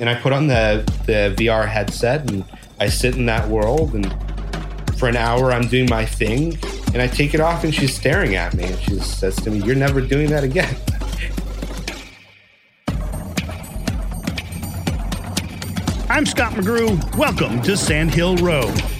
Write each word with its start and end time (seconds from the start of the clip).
and 0.00 0.08
I 0.08 0.14
put 0.14 0.32
on 0.32 0.46
the 0.46 0.82
the 1.06 1.34
VR 1.36 1.68
headset 1.68 2.28
and 2.30 2.44
I 2.80 2.88
sit 2.88 3.16
in 3.16 3.26
that 3.26 3.48
world 3.48 3.94
and 3.94 4.06
for 4.98 5.08
an 5.08 5.16
hour 5.16 5.52
I'm 5.52 5.68
doing 5.68 5.88
my 5.88 6.06
thing 6.06 6.58
and 6.92 7.02
I 7.02 7.06
take 7.06 7.34
it 7.34 7.40
off 7.40 7.62
and 7.64 7.72
she's 7.72 7.94
staring 7.94 8.34
at 8.34 8.54
me 8.54 8.64
and 8.64 8.80
she 8.80 8.98
says 8.98 9.36
to 9.36 9.50
me, 9.50 9.62
"You're 9.62 9.76
never 9.76 10.00
doing 10.00 10.30
that 10.30 10.42
again." 10.42 10.74
I'm 16.08 16.26
Scott 16.26 16.54
McGrew. 16.54 17.16
Welcome 17.16 17.62
to 17.62 17.76
Sand 17.76 18.12
Hill 18.12 18.36
Road. 18.38 18.99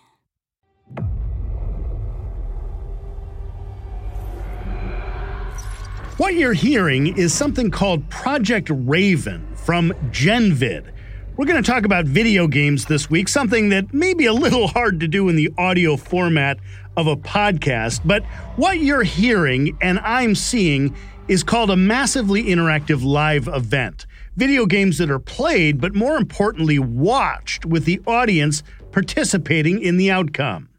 What 6.21 6.35
you're 6.35 6.53
hearing 6.53 7.17
is 7.17 7.33
something 7.33 7.71
called 7.71 8.07
Project 8.11 8.69
Raven 8.71 9.55
from 9.55 9.91
Genvid. 10.11 10.91
We're 11.35 11.47
going 11.47 11.63
to 11.63 11.67
talk 11.67 11.83
about 11.83 12.05
video 12.05 12.45
games 12.45 12.85
this 12.85 13.09
week, 13.09 13.27
something 13.27 13.69
that 13.69 13.91
may 13.91 14.13
be 14.13 14.27
a 14.27 14.33
little 14.33 14.67
hard 14.67 14.99
to 14.99 15.07
do 15.07 15.29
in 15.29 15.35
the 15.35 15.49
audio 15.57 15.97
format 15.97 16.59
of 16.95 17.07
a 17.07 17.15
podcast, 17.15 18.01
but 18.05 18.23
what 18.55 18.77
you're 18.77 19.01
hearing 19.01 19.75
and 19.81 19.97
I'm 20.01 20.35
seeing 20.35 20.95
is 21.27 21.41
called 21.41 21.71
a 21.71 21.75
massively 21.75 22.43
interactive 22.43 23.03
live 23.03 23.47
event. 23.47 24.05
Video 24.35 24.67
games 24.67 24.99
that 24.99 25.09
are 25.09 25.17
played, 25.17 25.81
but 25.81 25.95
more 25.95 26.17
importantly, 26.17 26.77
watched 26.77 27.65
with 27.65 27.85
the 27.85 27.99
audience 28.05 28.61
participating 28.91 29.81
in 29.81 29.97
the 29.97 30.11
outcome. 30.11 30.69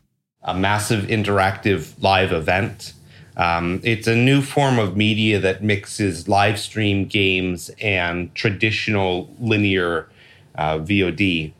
A 0.42 0.54
massive 0.54 1.06
interactive 1.06 2.00
live 2.00 2.30
event. 2.30 2.92
Um, 3.36 3.80
it's 3.82 4.06
a 4.06 4.16
new 4.16 4.42
form 4.42 4.78
of 4.78 4.96
media 4.96 5.38
that 5.40 5.62
mixes 5.62 6.28
live 6.28 6.58
stream 6.58 7.06
games 7.06 7.70
and 7.80 8.34
traditional 8.34 9.34
linear 9.40 10.08
uh, 10.54 10.78
VOD. 10.78 11.52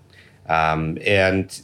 Um, 0.49 0.99
and 1.07 1.63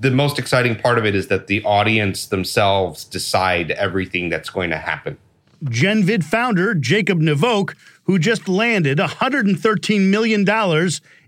the 0.00 0.10
most 0.10 0.38
exciting 0.38 0.76
part 0.76 0.98
of 0.98 1.04
it 1.04 1.14
is 1.14 1.28
that 1.28 1.46
the 1.46 1.62
audience 1.64 2.26
themselves 2.26 3.04
decide 3.04 3.72
everything 3.72 4.28
that's 4.28 4.48
going 4.48 4.70
to 4.70 4.78
happen. 4.78 5.18
Genvid 5.64 6.24
founder 6.24 6.74
Jacob 6.74 7.20
Navok, 7.20 7.74
who 8.04 8.18
just 8.18 8.48
landed 8.48 8.98
$113 8.98 10.08
million 10.08 10.46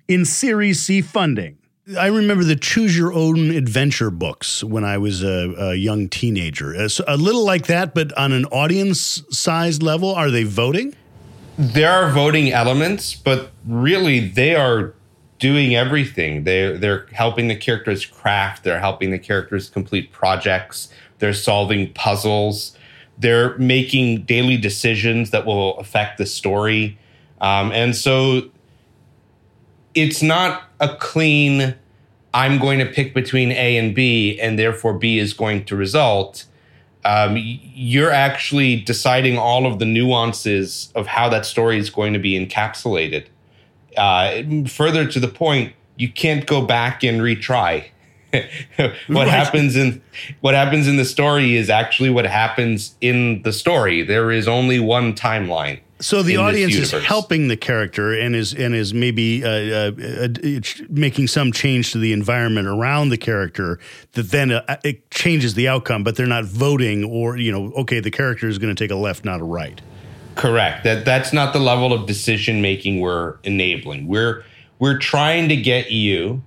in 0.09 0.25
Series 0.25 0.81
C 0.81 1.03
funding. 1.03 1.59
I 1.99 2.07
remember 2.07 2.45
the 2.45 2.55
Choose 2.55 2.97
Your 2.97 3.13
Own 3.13 3.51
Adventure 3.51 4.13
books 4.13 4.63
when 4.63 4.85
I 4.85 4.99
was 4.99 5.25
a, 5.25 5.53
a 5.59 5.75
young 5.75 6.09
teenager. 6.09 6.73
A, 6.75 6.89
a 7.09 7.17
little 7.17 7.45
like 7.45 7.67
that, 7.67 7.93
but 7.93 8.17
on 8.17 8.31
an 8.31 8.45
audience 8.47 9.23
sized 9.31 9.83
level. 9.83 10.15
Are 10.15 10.31
they 10.31 10.45
voting? 10.45 10.95
There 11.59 11.91
are 11.91 12.13
voting 12.13 12.53
elements, 12.53 13.17
but 13.17 13.51
really 13.67 14.21
they 14.21 14.55
are 14.55 14.95
doing 15.41 15.75
everything. 15.75 16.45
They 16.45 16.77
they're 16.77 17.07
helping 17.13 17.49
the 17.49 17.57
characters 17.57 18.07
craft. 18.07 18.63
They're 18.63 18.79
helping 18.79 19.11
the 19.11 19.19
characters 19.19 19.69
complete 19.69 20.13
projects. 20.13 20.89
They're 21.19 21.35
solving 21.35 21.93
puzzles. 21.95 22.77
They're 23.19 23.59
making 23.59 24.23
daily 24.23 24.57
decisions 24.57 25.31
that 25.33 25.45
will 25.45 25.77
affect 25.79 26.19
the 26.19 26.27
story. 26.27 26.97
Um, 27.41 27.73
and 27.73 27.97
so 27.97 28.51
it's 29.95 30.23
not 30.23 30.72
a 30.83 30.97
clean, 30.97 31.75
I'm 32.35 32.59
going 32.59 32.81
to 32.81 32.87
pick 32.87 33.15
between 33.15 33.53
A 33.53 33.79
and 33.79 33.95
B, 33.95 34.39
and 34.39 34.59
therefore 34.59 34.93
B 34.93 35.19
is 35.19 35.33
going 35.33 35.65
to 35.67 35.77
result. 35.77 36.45
Um, 37.05 37.37
you're 37.39 38.11
actually 38.11 38.77
deciding 38.77 39.39
all 39.39 39.67
of 39.67 39.79
the 39.79 39.87
nuances 39.87 40.93
of 40.95 41.07
how 41.07 41.29
that 41.31 41.47
story 41.47 41.79
is 41.79 41.89
going 41.89 42.13
to 42.13 42.19
be 42.19 42.33
encapsulated. 42.39 43.27
Uh, 43.97 44.43
further 44.69 45.07
to 45.07 45.21
the 45.21 45.29
point, 45.29 45.73
you 45.97 46.11
can't 46.11 46.47
go 46.47 46.63
back 46.63 47.03
and 47.03 47.21
retry. 47.21 47.87
what 48.33 48.95
right. 49.09 49.29
happens 49.29 49.77
in 49.77 50.01
what 50.41 50.55
happens 50.55 50.89
in 50.89 50.97
the 50.97 51.05
story 51.05 51.55
is 51.55 51.69
actually 51.69 52.09
what 52.09 52.25
happens 52.25 52.97
in 53.03 53.43
the 53.43 53.53
story. 53.53 54.03
There 54.03 54.31
is 54.31 54.49
only 54.49 54.81
one 54.81 55.13
timeline. 55.13 55.81
So 56.03 56.23
the 56.23 56.37
audience 56.37 56.75
is 56.75 56.91
helping 56.91 57.49
the 57.49 57.57
character 57.57 58.13
and 58.13 58.35
is 58.35 58.53
and 58.53 58.75
is 58.75 58.93
maybe 58.93 59.45
uh, 59.45 59.49
uh, 59.49 59.93
uh, 59.97 60.61
making 60.89 61.29
some 61.29 61.53
change 61.53 61.93
to 61.93 61.99
the 61.99 62.13
environment 62.13 62.67
around 62.67 63.11
the 63.11 63.17
character 63.17 63.79
that 64.13 64.31
then 64.31 64.51
uh, 64.51 64.77
it 64.85 65.11
changes 65.11 65.55
the 65.55 65.69
outcome. 65.69 66.03
But 66.03 66.17
they're 66.17 66.27
not 66.27 66.45
voting 66.45 67.05
or 67.05 67.37
you 67.37 67.53
know, 67.53 67.73
okay, 67.75 68.01
the 68.01 68.11
character 68.11 68.49
is 68.49 68.59
going 68.59 68.75
to 68.75 68.85
take 68.85 68.91
a 68.91 68.97
left, 68.97 69.25
not 69.25 69.41
a 69.41 69.45
right. 69.45 69.81
Correct. 70.35 70.83
That 70.85 71.05
that's 71.05 71.33
not 71.33 71.53
the 71.53 71.61
level 71.61 71.93
of 71.93 72.07
decision 72.07 72.61
making 72.61 73.01
we're 73.01 73.37
enabling. 73.45 74.09
We're 74.09 74.45
we're 74.81 74.99
trying 74.99 75.49
to 75.51 75.57
get 75.57 75.93
you 75.93 76.43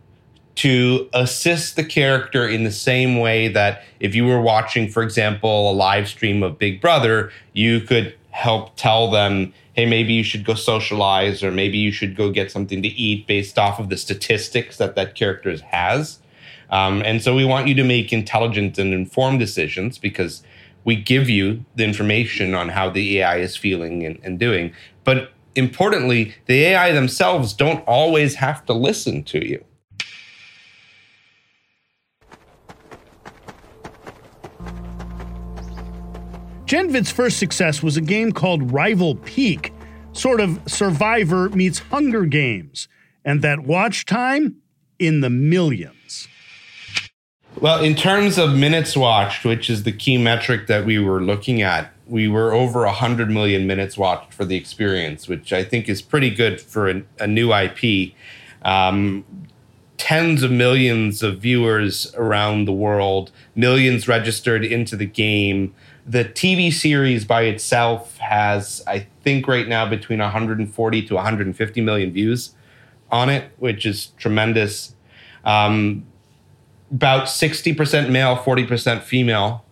to 0.55 1.09
assist 1.13 1.75
the 1.75 1.83
character 1.83 2.47
in 2.47 2.63
the 2.63 2.71
same 2.71 3.19
way 3.19 3.47
that 3.49 3.83
if 3.99 4.15
you 4.15 4.25
were 4.25 4.41
watching, 4.41 4.89
for 4.89 5.03
example, 5.03 5.69
a 5.69 5.73
live 5.73 6.07
stream 6.07 6.43
of 6.43 6.57
Big 6.57 6.81
Brother, 6.81 7.31
you 7.53 7.81
could 7.81 8.15
help 8.35 8.75
tell 8.75 9.09
them, 9.09 9.53
hey, 9.73 9.85
maybe 9.85 10.11
you 10.11 10.21
should 10.21 10.43
go 10.43 10.53
socialize 10.53 11.41
or 11.41 11.51
maybe 11.51 11.77
you 11.77 11.89
should 11.89 12.17
go 12.17 12.29
get 12.29 12.51
something 12.51 12.81
to 12.81 12.89
eat 12.89 13.25
based 13.25 13.57
off 13.57 13.79
of 13.79 13.87
the 13.87 13.95
statistics 13.95 14.75
that 14.75 14.93
that 14.95 15.15
character 15.15 15.57
has. 15.71 16.19
Um, 16.69 17.01
and 17.03 17.21
so 17.23 17.33
we 17.33 17.45
want 17.45 17.67
you 17.67 17.75
to 17.75 17.83
make 17.85 18.11
intelligent 18.11 18.77
and 18.77 18.93
informed 18.93 19.39
decisions 19.39 19.97
because 19.97 20.43
we 20.83 20.97
give 20.97 21.29
you 21.29 21.63
the 21.75 21.85
information 21.85 22.53
on 22.53 22.67
how 22.67 22.89
the 22.89 23.19
AI 23.19 23.37
is 23.37 23.55
feeling 23.55 24.05
and, 24.05 24.19
and 24.21 24.37
doing. 24.37 24.73
But 25.05 25.31
importantly, 25.55 26.35
the 26.47 26.61
AI 26.65 26.91
themselves 26.91 27.53
don't 27.53 27.87
always 27.87 28.35
have 28.35 28.65
to 28.65 28.73
listen 28.73 29.23
to 29.23 29.47
you. 29.47 29.63
Genvid's 36.65 37.11
first 37.11 37.37
success 37.37 37.83
was 37.83 37.95
a 37.95 38.01
game 38.01 38.31
called 38.31 38.71
Rival 38.71 39.15
Peak, 39.15 39.71
sort 40.13 40.41
of 40.41 40.59
Survivor 40.65 41.49
meets 41.49 41.79
Hunger 41.79 42.25
Games, 42.25 42.87
and 43.23 43.41
that 43.43 43.59
watch 43.59 44.05
time 44.05 44.55
in 44.97 45.21
the 45.21 45.29
millions. 45.29 46.27
Well, 47.61 47.83
in 47.83 47.95
terms 47.95 48.37
of 48.37 48.55
minutes 48.55 48.97
watched, 48.97 49.45
which 49.45 49.69
is 49.69 49.83
the 49.83 49.91
key 49.91 50.17
metric 50.17 50.67
that 50.67 50.85
we 50.85 50.97
were 50.97 51.21
looking 51.21 51.61
at, 51.61 51.93
we 52.07 52.27
were 52.27 52.51
over 52.51 52.81
100 52.81 53.29
million 53.29 53.67
minutes 53.67 53.97
watched 53.97 54.33
for 54.33 54.43
the 54.43 54.55
experience, 54.55 55.27
which 55.27 55.53
I 55.53 55.63
think 55.63 55.87
is 55.87 56.01
pretty 56.01 56.31
good 56.31 56.59
for 56.59 56.89
a, 56.89 57.03
a 57.19 57.27
new 57.27 57.53
IP. 57.53 58.13
Um, 58.63 59.23
tens 59.97 60.43
of 60.43 60.51
millions 60.51 61.23
of 61.23 61.39
viewers 61.39 62.13
around 62.15 62.65
the 62.65 62.73
world, 62.73 63.31
millions 63.55 64.07
registered 64.07 64.63
into 64.63 64.95
the 64.95 65.05
game 65.05 65.73
the 66.05 66.23
TV 66.23 66.71
series 66.71 67.25
by 67.25 67.43
itself 67.43 68.17
has, 68.17 68.83
I 68.85 69.07
think, 69.23 69.47
right 69.47 69.67
now 69.67 69.89
between 69.89 70.19
140 70.19 71.01
to 71.07 71.15
150 71.15 71.81
million 71.81 72.11
views 72.11 72.53
on 73.11 73.29
it, 73.29 73.51
which 73.57 73.85
is 73.85 74.07
tremendous. 74.17 74.93
Um, 75.43 76.05
about 76.91 77.25
60% 77.25 78.09
male, 78.09 78.37
40% 78.37 79.01
female. 79.01 79.63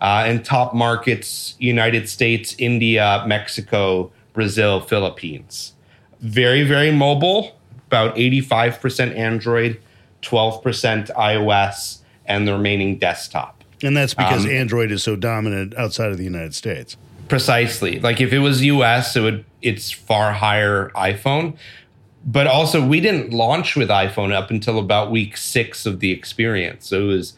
Uh, 0.00 0.26
in 0.28 0.40
top 0.44 0.74
markets 0.74 1.56
United 1.58 2.08
States, 2.08 2.54
India, 2.56 3.24
Mexico, 3.26 4.12
Brazil, 4.32 4.80
Philippines. 4.80 5.72
very, 6.20 6.62
very 6.62 6.92
mobile, 6.92 7.57
about 7.88 8.16
85% 8.16 9.16
Android, 9.16 9.80
12% 10.22 11.10
iOS, 11.14 11.98
and 12.26 12.46
the 12.46 12.52
remaining 12.52 12.98
desktop. 12.98 13.64
And 13.82 13.96
that's 13.96 14.14
because 14.14 14.44
um, 14.44 14.50
Android 14.50 14.92
is 14.92 15.02
so 15.02 15.16
dominant 15.16 15.74
outside 15.76 16.10
of 16.10 16.18
the 16.18 16.24
United 16.24 16.54
States. 16.54 16.96
Precisely. 17.28 17.98
Like 18.00 18.20
if 18.20 18.32
it 18.32 18.40
was 18.40 18.62
US, 18.62 19.16
it 19.16 19.20
would 19.20 19.44
it's 19.62 19.90
far 19.90 20.32
higher 20.32 20.90
iPhone. 20.90 21.56
But 22.24 22.46
also 22.46 22.84
we 22.84 23.00
didn't 23.00 23.32
launch 23.32 23.76
with 23.76 23.88
iPhone 23.88 24.32
up 24.32 24.50
until 24.50 24.78
about 24.78 25.10
week 25.10 25.36
6 25.36 25.86
of 25.86 26.00
the 26.00 26.10
experience. 26.10 26.88
So 26.88 27.02
it 27.02 27.06
was 27.06 27.34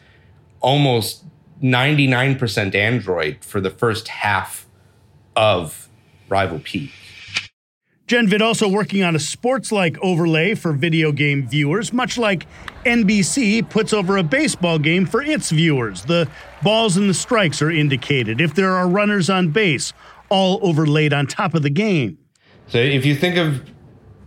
almost 0.59 1.23
99% 1.61 2.75
Android 2.75 3.37
for 3.41 3.61
the 3.61 3.69
first 3.69 4.07
half 4.07 4.65
of 5.35 5.87
Rival 6.27 6.59
Peak. 6.59 6.91
GenVid 8.11 8.41
also 8.41 8.67
working 8.67 9.03
on 9.03 9.15
a 9.15 9.19
sports 9.19 9.71
like 9.71 9.97
overlay 10.01 10.53
for 10.53 10.73
video 10.73 11.13
game 11.13 11.47
viewers, 11.47 11.93
much 11.93 12.17
like 12.17 12.45
NBC 12.83 13.69
puts 13.69 13.93
over 13.93 14.17
a 14.17 14.23
baseball 14.23 14.79
game 14.79 15.05
for 15.05 15.21
its 15.21 15.49
viewers. 15.49 16.03
The 16.03 16.29
balls 16.61 16.97
and 16.97 17.09
the 17.09 17.13
strikes 17.13 17.61
are 17.61 17.71
indicated. 17.71 18.41
If 18.41 18.53
there 18.53 18.75
are 18.75 18.85
runners 18.85 19.29
on 19.29 19.51
base, 19.51 19.93
all 20.27 20.59
overlaid 20.61 21.13
on 21.13 21.25
top 21.25 21.53
of 21.53 21.63
the 21.63 21.69
game. 21.69 22.17
So 22.67 22.79
if 22.79 23.05
you 23.05 23.15
think 23.15 23.37
of 23.37 23.63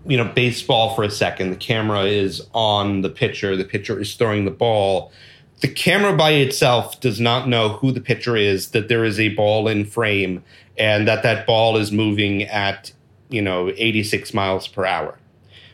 you 0.07 0.17
know 0.17 0.33
baseball 0.33 0.95
for 0.95 1.05
a 1.05 1.11
second, 1.11 1.51
the 1.51 1.57
camera 1.57 2.05
is 2.05 2.41
on 2.55 3.03
the 3.03 3.11
pitcher, 3.11 3.55
the 3.55 3.65
pitcher 3.65 4.01
is 4.01 4.15
throwing 4.15 4.47
the 4.47 4.51
ball. 4.51 5.13
The 5.61 5.69
camera 5.69 6.17
by 6.17 6.31
itself 6.31 7.01
does 7.01 7.21
not 7.21 7.49
know 7.49 7.69
who 7.69 7.93
the 7.93 8.01
pitcher 8.01 8.35
is, 8.35 8.71
that 8.71 8.89
there 8.89 9.05
is 9.05 9.21
a 9.21 9.29
ball 9.35 9.69
in 9.69 9.85
frame, 9.85 10.43
and 10.79 11.07
that 11.07 11.23
that 11.23 11.47
ball 11.47 11.77
is 11.77 11.93
moving 11.93 12.45
at 12.45 12.95
you 13.35 13.43
know 13.43 13.73
86 13.77 14.33
miles 14.33 14.69
per 14.69 14.85
hour. 14.85 15.19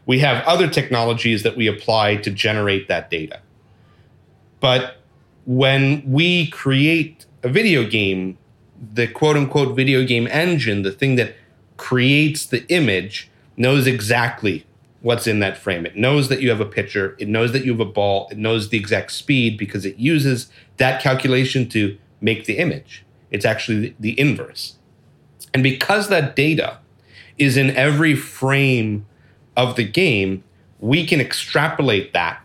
We 0.06 0.20
have 0.20 0.44
other 0.44 0.68
technologies 0.68 1.42
that 1.42 1.56
we 1.56 1.66
apply 1.66 2.16
to 2.16 2.30
generate 2.30 2.88
that 2.88 3.10
data. 3.10 3.40
But 4.58 4.96
when 5.46 6.02
we 6.06 6.48
create 6.48 7.26
a 7.42 7.48
video 7.48 7.88
game, 7.88 8.38
the 8.92 9.06
quote 9.06 9.36
unquote 9.36 9.76
video 9.76 10.04
game 10.04 10.26
engine, 10.28 10.82
the 10.82 10.92
thing 10.92 11.16
that 11.16 11.34
creates 11.76 12.46
the 12.46 12.66
image, 12.68 13.30
knows 13.56 13.86
exactly 13.86 14.66
what's 15.02 15.26
in 15.26 15.40
that 15.40 15.56
frame. 15.56 15.86
It 15.86 15.96
knows 15.96 16.28
that 16.28 16.40
you 16.40 16.50
have 16.50 16.60
a 16.60 16.66
pitcher, 16.66 17.16
it 17.18 17.28
knows 17.28 17.52
that 17.52 17.64
you 17.64 17.72
have 17.72 17.80
a 17.80 17.84
ball, 17.84 18.28
it 18.30 18.38
knows 18.38 18.68
the 18.68 18.78
exact 18.78 19.12
speed 19.12 19.56
because 19.56 19.86
it 19.86 19.96
uses 19.98 20.50
that 20.76 21.02
calculation 21.02 21.68
to 21.70 21.96
make 22.20 22.44
the 22.44 22.58
image. 22.58 23.04
It's 23.30 23.44
actually 23.44 23.94
the 23.98 24.18
inverse. 24.18 24.76
And 25.54 25.62
because 25.62 26.08
that 26.08 26.36
data 26.36 26.79
is 27.40 27.56
in 27.56 27.70
every 27.70 28.14
frame 28.14 29.06
of 29.56 29.76
the 29.76 29.84
game, 29.84 30.44
we 30.78 31.06
can 31.06 31.20
extrapolate 31.20 32.12
that 32.12 32.40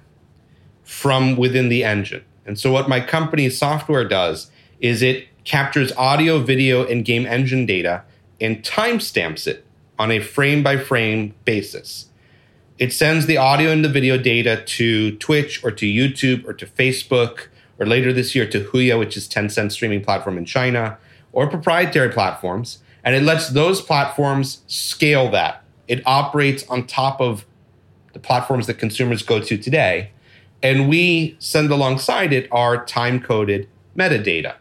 from 0.83 1.35
within 1.35 1.69
the 1.69 1.83
engine. 1.83 2.23
And 2.45 2.57
so, 2.57 2.71
what 2.71 2.87
my 2.87 2.99
company's 3.01 3.57
software 3.57 4.07
does 4.07 4.49
is 4.79 5.01
it 5.01 5.27
captures 5.43 5.91
audio, 5.97 6.39
video, 6.39 6.85
and 6.85 7.03
game 7.03 7.25
engine 7.25 7.65
data 7.65 8.03
and 8.39 8.63
timestamps 8.63 9.47
it 9.47 9.65
on 9.99 10.11
a 10.11 10.19
frame 10.19 10.63
by 10.63 10.77
frame 10.77 11.33
basis. 11.43 12.07
It 12.77 12.91
sends 12.91 13.25
the 13.25 13.37
audio 13.37 13.71
and 13.71 13.85
the 13.85 13.89
video 13.89 14.17
data 14.17 14.63
to 14.65 15.15
Twitch 15.17 15.63
or 15.63 15.71
to 15.71 15.85
YouTube 15.85 16.45
or 16.45 16.53
to 16.53 16.65
Facebook 16.65 17.47
or 17.79 17.85
later 17.85 18.11
this 18.11 18.35
year 18.35 18.47
to 18.49 18.63
Huya, 18.65 18.99
which 18.99 19.15
is 19.15 19.27
Tencent 19.27 19.71
streaming 19.71 20.03
platform 20.03 20.37
in 20.37 20.45
China, 20.45 20.97
or 21.31 21.47
proprietary 21.47 22.09
platforms 22.09 22.79
and 23.05 23.13
it 23.15 23.21
lets 23.21 23.49
those 23.49 23.79
platforms 23.81 24.63
scale 24.67 25.29
that. 25.29 25.63
It 25.87 26.01
operates 26.07 26.67
on 26.67 26.87
top 26.87 27.21
of 27.21 27.45
the 28.13 28.19
platforms 28.19 28.65
that 28.65 28.79
consumers 28.79 29.21
go 29.21 29.39
to 29.39 29.57
today. 29.57 30.09
And 30.63 30.89
we 30.89 31.35
send 31.37 31.69
alongside 31.69 32.33
it 32.33 32.49
our 32.51 32.83
time 32.83 33.21
coded 33.21 33.69
metadata. 33.95 34.55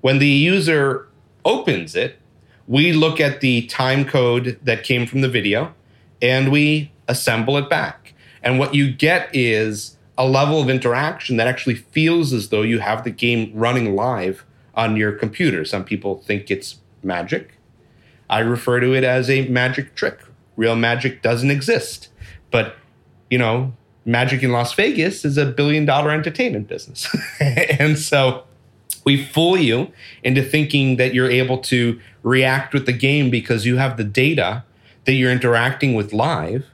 When 0.00 0.18
the 0.18 0.26
user 0.26 1.08
opens 1.44 1.94
it, 1.94 2.18
we 2.66 2.92
look 2.92 3.20
at 3.20 3.40
the 3.40 3.66
time 3.66 4.04
code 4.04 4.58
that 4.62 4.82
came 4.82 5.06
from 5.06 5.20
the 5.20 5.28
video 5.28 5.72
and 6.20 6.50
we 6.50 6.90
assemble 7.06 7.56
it 7.56 7.70
back. 7.70 8.14
And 8.42 8.58
what 8.58 8.74
you 8.74 8.92
get 8.92 9.28
is 9.32 9.96
a 10.18 10.26
level 10.26 10.60
of 10.60 10.68
interaction 10.68 11.36
that 11.36 11.46
actually 11.46 11.76
feels 11.76 12.32
as 12.32 12.48
though 12.48 12.62
you 12.62 12.80
have 12.80 13.04
the 13.04 13.10
game 13.10 13.52
running 13.54 13.94
live 13.94 14.44
on 14.74 14.96
your 14.96 15.12
computer. 15.12 15.64
Some 15.64 15.84
people 15.84 16.18
think 16.18 16.50
it's 16.50 16.80
magic. 17.02 17.59
I 18.30 18.38
refer 18.38 18.80
to 18.80 18.94
it 18.94 19.04
as 19.04 19.28
a 19.28 19.46
magic 19.48 19.94
trick. 19.96 20.20
Real 20.56 20.76
magic 20.76 21.20
doesn't 21.20 21.50
exist. 21.50 22.08
But, 22.50 22.76
you 23.28 23.38
know, 23.38 23.74
magic 24.04 24.42
in 24.42 24.52
Las 24.52 24.72
Vegas 24.72 25.24
is 25.24 25.36
a 25.36 25.46
billion 25.46 25.84
dollar 25.84 26.12
entertainment 26.12 26.68
business. 26.68 27.08
and 27.40 27.98
so 27.98 28.44
we 29.04 29.22
fool 29.24 29.58
you 29.58 29.90
into 30.22 30.42
thinking 30.42 30.96
that 30.96 31.12
you're 31.12 31.30
able 31.30 31.58
to 31.58 32.00
react 32.22 32.72
with 32.72 32.86
the 32.86 32.92
game 32.92 33.30
because 33.30 33.66
you 33.66 33.78
have 33.78 33.96
the 33.96 34.04
data 34.04 34.64
that 35.06 35.12
you're 35.14 35.32
interacting 35.32 35.94
with 35.94 36.12
live, 36.12 36.66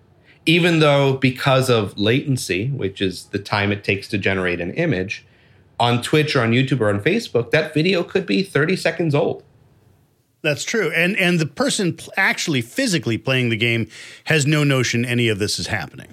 even 0.45 0.81
though 0.81 1.17
because 1.17 1.71
of 1.71 1.97
latency, 1.99 2.69
which 2.69 3.01
is 3.01 3.25
the 3.27 3.39
time 3.39 3.73
it 3.73 3.83
takes 3.83 4.09
to 4.09 4.19
generate 4.19 4.61
an 4.61 4.73
image, 4.75 5.25
on 5.79 6.03
Twitch 6.03 6.37
or 6.37 6.43
on 6.43 6.53
YouTube 6.53 6.81
or 6.81 6.89
on 6.89 7.01
Facebook, 7.01 7.51
that 7.51 7.73
video 7.73 8.03
could 8.03 8.27
be 8.27 8.43
30 8.43 8.77
seconds 8.77 9.15
old. 9.15 9.43
That's 10.47 10.63
true. 10.63 10.93
And 10.93 11.17
and 11.17 11.41
the 11.41 11.47
person 11.47 11.99
actually 12.17 12.63
physically 12.63 13.19
playing 13.19 13.49
the 13.49 13.57
game 13.57 13.89
has 14.27 14.47
no 14.47 14.63
notion 14.63 15.05
any 15.05 15.27
of 15.27 15.41
this 15.41 15.59
is 15.59 15.67
happening. 15.67 16.07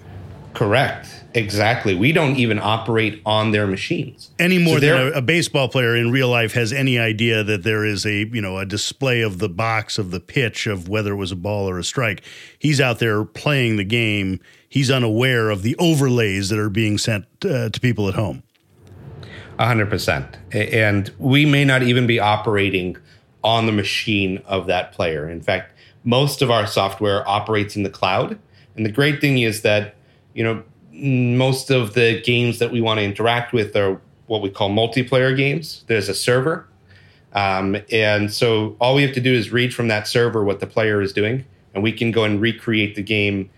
Correct. 0.54 1.22
Exactly. 1.34 1.94
We 1.94 2.10
don't 2.10 2.34
even 2.34 2.58
operate 2.58 3.22
on 3.24 3.52
their 3.52 3.68
machines 3.68 4.30
any 4.40 4.58
more 4.58 4.80
so 4.80 4.86
than 4.86 5.12
a, 5.12 5.18
a, 5.18 5.22
baseball 5.22 5.68
player 5.68 5.94
in 5.94 6.10
real 6.10 6.28
life 6.28 6.52
has 6.54 6.72
any 6.72 6.98
idea 6.98 7.44
that 7.44 7.62
there 7.62 7.84
is 7.84 8.04
a 8.04 8.26
you 8.26 8.40
know 8.40 8.58
a 8.58 8.66
display 8.66 9.20
of 9.20 9.38
the 9.38 9.48
box 9.48 9.98
of 9.98 10.10
the 10.10 10.18
pitch 10.18 10.66
of 10.66 10.88
whether 10.88 11.12
it 11.12 11.16
was 11.16 11.30
a 11.30 11.36
ball 11.36 11.70
or 11.70 11.78
a 11.78 11.84
strike. 11.84 12.24
He's 12.58 12.80
out 12.80 12.98
there 12.98 13.24
playing 13.24 13.76
the 13.76 13.84
game. 13.84 14.40
He's 14.68 14.90
unaware 14.90 15.48
of 15.48 15.62
the 15.62 15.76
overlays 15.76 16.48
that 16.48 16.58
are 16.58 16.70
being 16.70 16.98
sent 16.98 17.26
uh, 17.44 17.68
to 17.68 17.80
people 17.80 18.08
at 18.08 18.14
home. 18.14 18.42
A 19.60 19.66
hundred 19.66 19.90
percent. 19.90 20.36
And 20.52 21.12
we 21.20 21.46
may 21.46 21.64
not 21.64 21.84
even 21.84 22.08
be 22.08 22.18
operating 22.18 22.96
on 23.44 23.66
the 23.66 23.72
machine 23.72 24.42
of 24.46 24.66
that 24.66 24.90
player. 24.92 25.28
In 25.28 25.40
fact, 25.40 25.72
most 26.02 26.42
of 26.42 26.50
our 26.50 26.66
software 26.66 27.26
operates 27.28 27.76
in 27.76 27.82
the 27.82 27.90
cloud. 27.90 28.38
And 28.74 28.84
the 28.84 28.90
great 28.90 29.20
thing 29.20 29.38
is 29.38 29.62
that, 29.62 29.94
you 30.32 30.42
know, 30.42 30.64
most 30.92 31.70
of 31.70 31.94
the 31.94 32.20
games 32.22 32.58
that 32.58 32.72
we 32.72 32.80
want 32.80 32.98
to 32.98 33.04
interact 33.04 33.52
with 33.52 33.76
are 33.76 34.00
what 34.26 34.42
we 34.42 34.50
call 34.50 34.70
multiplayer 34.70 35.36
games. 35.36 35.84
There's 35.86 36.08
a 36.08 36.14
server. 36.14 36.66
Um, 37.34 37.76
and 37.90 38.32
so 38.32 38.76
all 38.80 38.94
we 38.94 39.02
have 39.02 39.12
to 39.14 39.20
do 39.20 39.32
is 39.32 39.52
read 39.52 39.74
from 39.74 39.88
that 39.88 40.06
server 40.06 40.44
what 40.44 40.60
the 40.60 40.66
player 40.66 41.02
is 41.02 41.12
doing, 41.12 41.44
and 41.74 41.82
we 41.82 41.92
can 41.92 42.12
go 42.12 42.24
and 42.24 42.40
recreate 42.40 42.94
the 42.94 43.02
game 43.02 43.50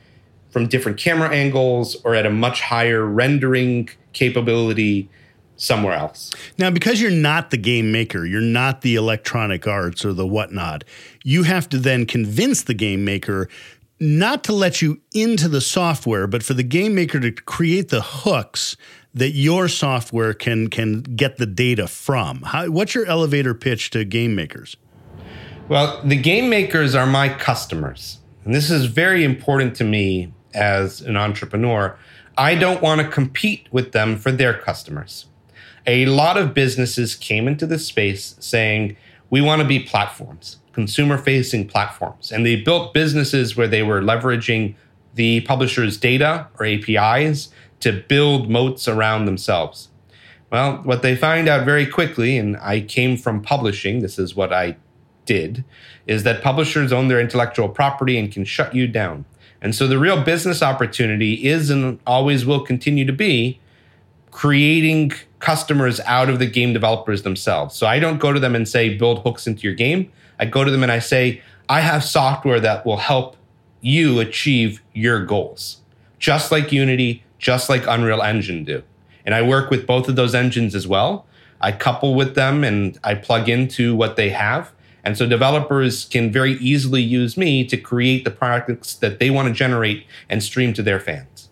from 0.51 0.67
different 0.67 0.99
camera 0.99 1.29
angles 1.29 1.97
or 2.03 2.15
at 2.15 2.25
a 2.25 2.31
much 2.31 2.63
higher 2.63 3.05
rendering 3.05 3.91
capability 4.15 5.11
somewhere 5.57 5.95
else. 5.95 6.33
Now, 6.59 6.71
because 6.71 7.01
you're 7.01 7.11
not 7.11 7.51
the 7.51 7.57
game 7.57 7.91
maker, 7.91 8.25
you're 8.27 8.41
not 8.41 8.83
the 8.83 8.95
electronic 8.95 9.67
arts 9.67 10.05
or 10.05 10.13
the 10.13 10.27
whatnot, 10.27 10.85
you 11.25 11.43
have 11.45 11.69
to 11.71 11.79
then 11.79 12.07
convince 12.07 12.63
the 12.63 12.75
game 12.75 13.05
maker 13.05 13.49
not 13.99 14.45
to 14.45 14.53
let 14.53 14.83
you 14.83 15.01
into 15.15 15.49
the 15.49 15.61
software, 15.61 16.27
but 16.27 16.43
for 16.43 16.55
the 16.55 16.63
game 16.63 16.95
maker 16.95 17.19
to 17.19 17.33
create 17.33 17.89
the 17.89 18.03
hooks 18.03 18.77
that 19.15 19.31
your 19.31 19.69
software 19.69 20.35
can 20.35 20.69
can 20.69 21.01
get 21.03 21.39
the 21.39 21.47
data 21.47 21.89
from. 21.89 22.43
How, 22.43 22.67
what's 22.67 22.95
your 22.95 23.07
elevator 23.07 23.55
pitch 23.55 23.91
to 23.91 24.05
game 24.05 24.35
makers? 24.35 24.77
Well, 25.69 26.03
the 26.05 26.17
game 26.17 26.51
makers 26.51 26.95
are 26.95 27.07
my 27.07 27.31
customers. 27.31 28.19
And 28.45 28.55
this 28.55 28.71
is 28.71 28.87
very 28.87 29.25
important 29.25 29.75
to 29.77 29.85
me 29.85 30.33
as 30.55 31.01
an 31.01 31.17
entrepreneur. 31.17 31.99
I 32.39 32.55
don't 32.55 32.83
want 32.83 33.01
to 33.01 33.09
compete 33.09 33.67
with 33.73 33.93
them 33.93 34.17
for 34.17 34.31
their 34.31 34.55
customers 34.55 35.27
a 35.87 36.07
lot 36.07 36.37
of 36.37 36.55
businesses 36.55 37.15
came 37.15 37.47
into 37.47 37.67
this 37.67 37.87
space 37.87 38.37
saying, 38.41 38.97
we 39.31 39.41
want 39.41 39.63
to 39.63 39.69
be 39.69 39.81
platforms, 39.81 40.59
consumer 40.73 41.19
facing 41.19 41.67
platforms. 41.67 42.33
And 42.33 42.45
they 42.45 42.57
built 42.57 42.95
businesses 42.95 43.57
where 43.57 43.69
they 43.69 43.83
were 43.83 44.01
leveraging 44.01 44.75
the 45.15 45.41
publisher's 45.43 45.97
data 45.97 46.49
or 46.59 46.67
APIs 46.67 47.49
to 47.81 47.93
build 48.09 48.51
moats 48.51 48.89
around 48.89 49.25
themselves. 49.25 49.89
Well, 50.51 50.77
what 50.85 51.03
they 51.03 51.17
find 51.17 51.49
out 51.49 51.65
very 51.65 51.87
quickly, 51.87 52.39
and 52.39 52.57
I 52.59 52.81
came 52.81 53.17
from 53.17 53.43
publishing, 53.43 54.01
this 54.01 54.19
is 54.19 54.37
what 54.37 54.53
I 54.53 54.77
did, 55.25 55.65
is 56.07 56.23
that 56.23 56.43
publishers 56.43 56.93
own 56.93 57.09
their 57.09 57.21
intellectual 57.21 57.69
property 57.69 58.17
and 58.17 58.31
can 58.31 58.45
shut 58.45 58.75
you 58.75 58.87
down. 58.87 59.25
And 59.61 59.75
so 59.75 59.89
the 59.89 59.99
real 59.99 60.23
business 60.23 60.63
opportunity 60.63 61.47
is 61.47 61.71
and 61.71 61.99
always 62.07 62.47
will 62.47 62.61
continue 62.61 63.05
to 63.05 63.13
be 63.13 63.59
creating 64.31 65.13
customers 65.47 66.01
out 66.07 66.29
of 66.29 66.41
the 66.41 66.47
game 66.47 66.73
developers 66.73 67.23
themselves. 67.23 67.73
So 67.77 67.87
I 67.87 68.01
don't 68.01 68.19
go 68.19 68.33
to 68.33 68.41
them 68.41 68.57
and 68.57 68.69
say, 68.69 68.99
build 68.99 69.23
hooks 69.23 69.47
into 69.47 69.63
your 69.63 69.75
game. 69.75 70.11
I 70.41 70.47
go 70.47 70.65
to 70.65 70.73
them 70.73 70.83
and 70.83 70.91
I 70.91 70.99
say, 70.99 71.41
I 71.69 71.83
have 71.83 72.03
software 72.03 72.59
that 72.59 72.85
will 72.85 72.97
help 72.97 73.37
you 73.81 74.19
achieve 74.19 74.83
your 74.93 75.25
goals, 75.25 75.83
just 76.19 76.51
like 76.51 76.73
Unity, 76.73 77.23
just 77.39 77.69
like 77.69 77.87
Unreal 77.87 78.23
Engine 78.23 78.65
do. 78.65 78.83
And 79.25 79.37
I 79.37 79.43
work 79.43 79.71
with 79.71 79.87
both 79.87 80.09
of 80.09 80.17
those 80.17 80.35
engines 80.35 80.75
as 80.75 80.89
well. 80.89 81.27
I 81.61 81.71
couple 81.71 82.17
with 82.17 82.35
them 82.35 82.65
and 82.65 82.99
I 83.05 83.15
plug 83.15 83.49
into 83.49 83.95
what 83.95 84.17
they 84.17 84.31
have. 84.31 84.73
And 85.05 85.17
so 85.17 85.29
developers 85.29 86.07
can 86.07 86.33
very 86.33 86.55
easily 86.55 87.03
use 87.03 87.37
me 87.37 87.65
to 87.67 87.77
create 87.77 88.25
the 88.25 88.33
products 88.33 88.97
that 88.97 89.21
they 89.21 89.31
want 89.31 89.47
to 89.47 89.55
generate 89.55 90.07
and 90.29 90.43
stream 90.43 90.73
to 90.73 90.83
their 90.83 90.99
fans. 90.99 91.46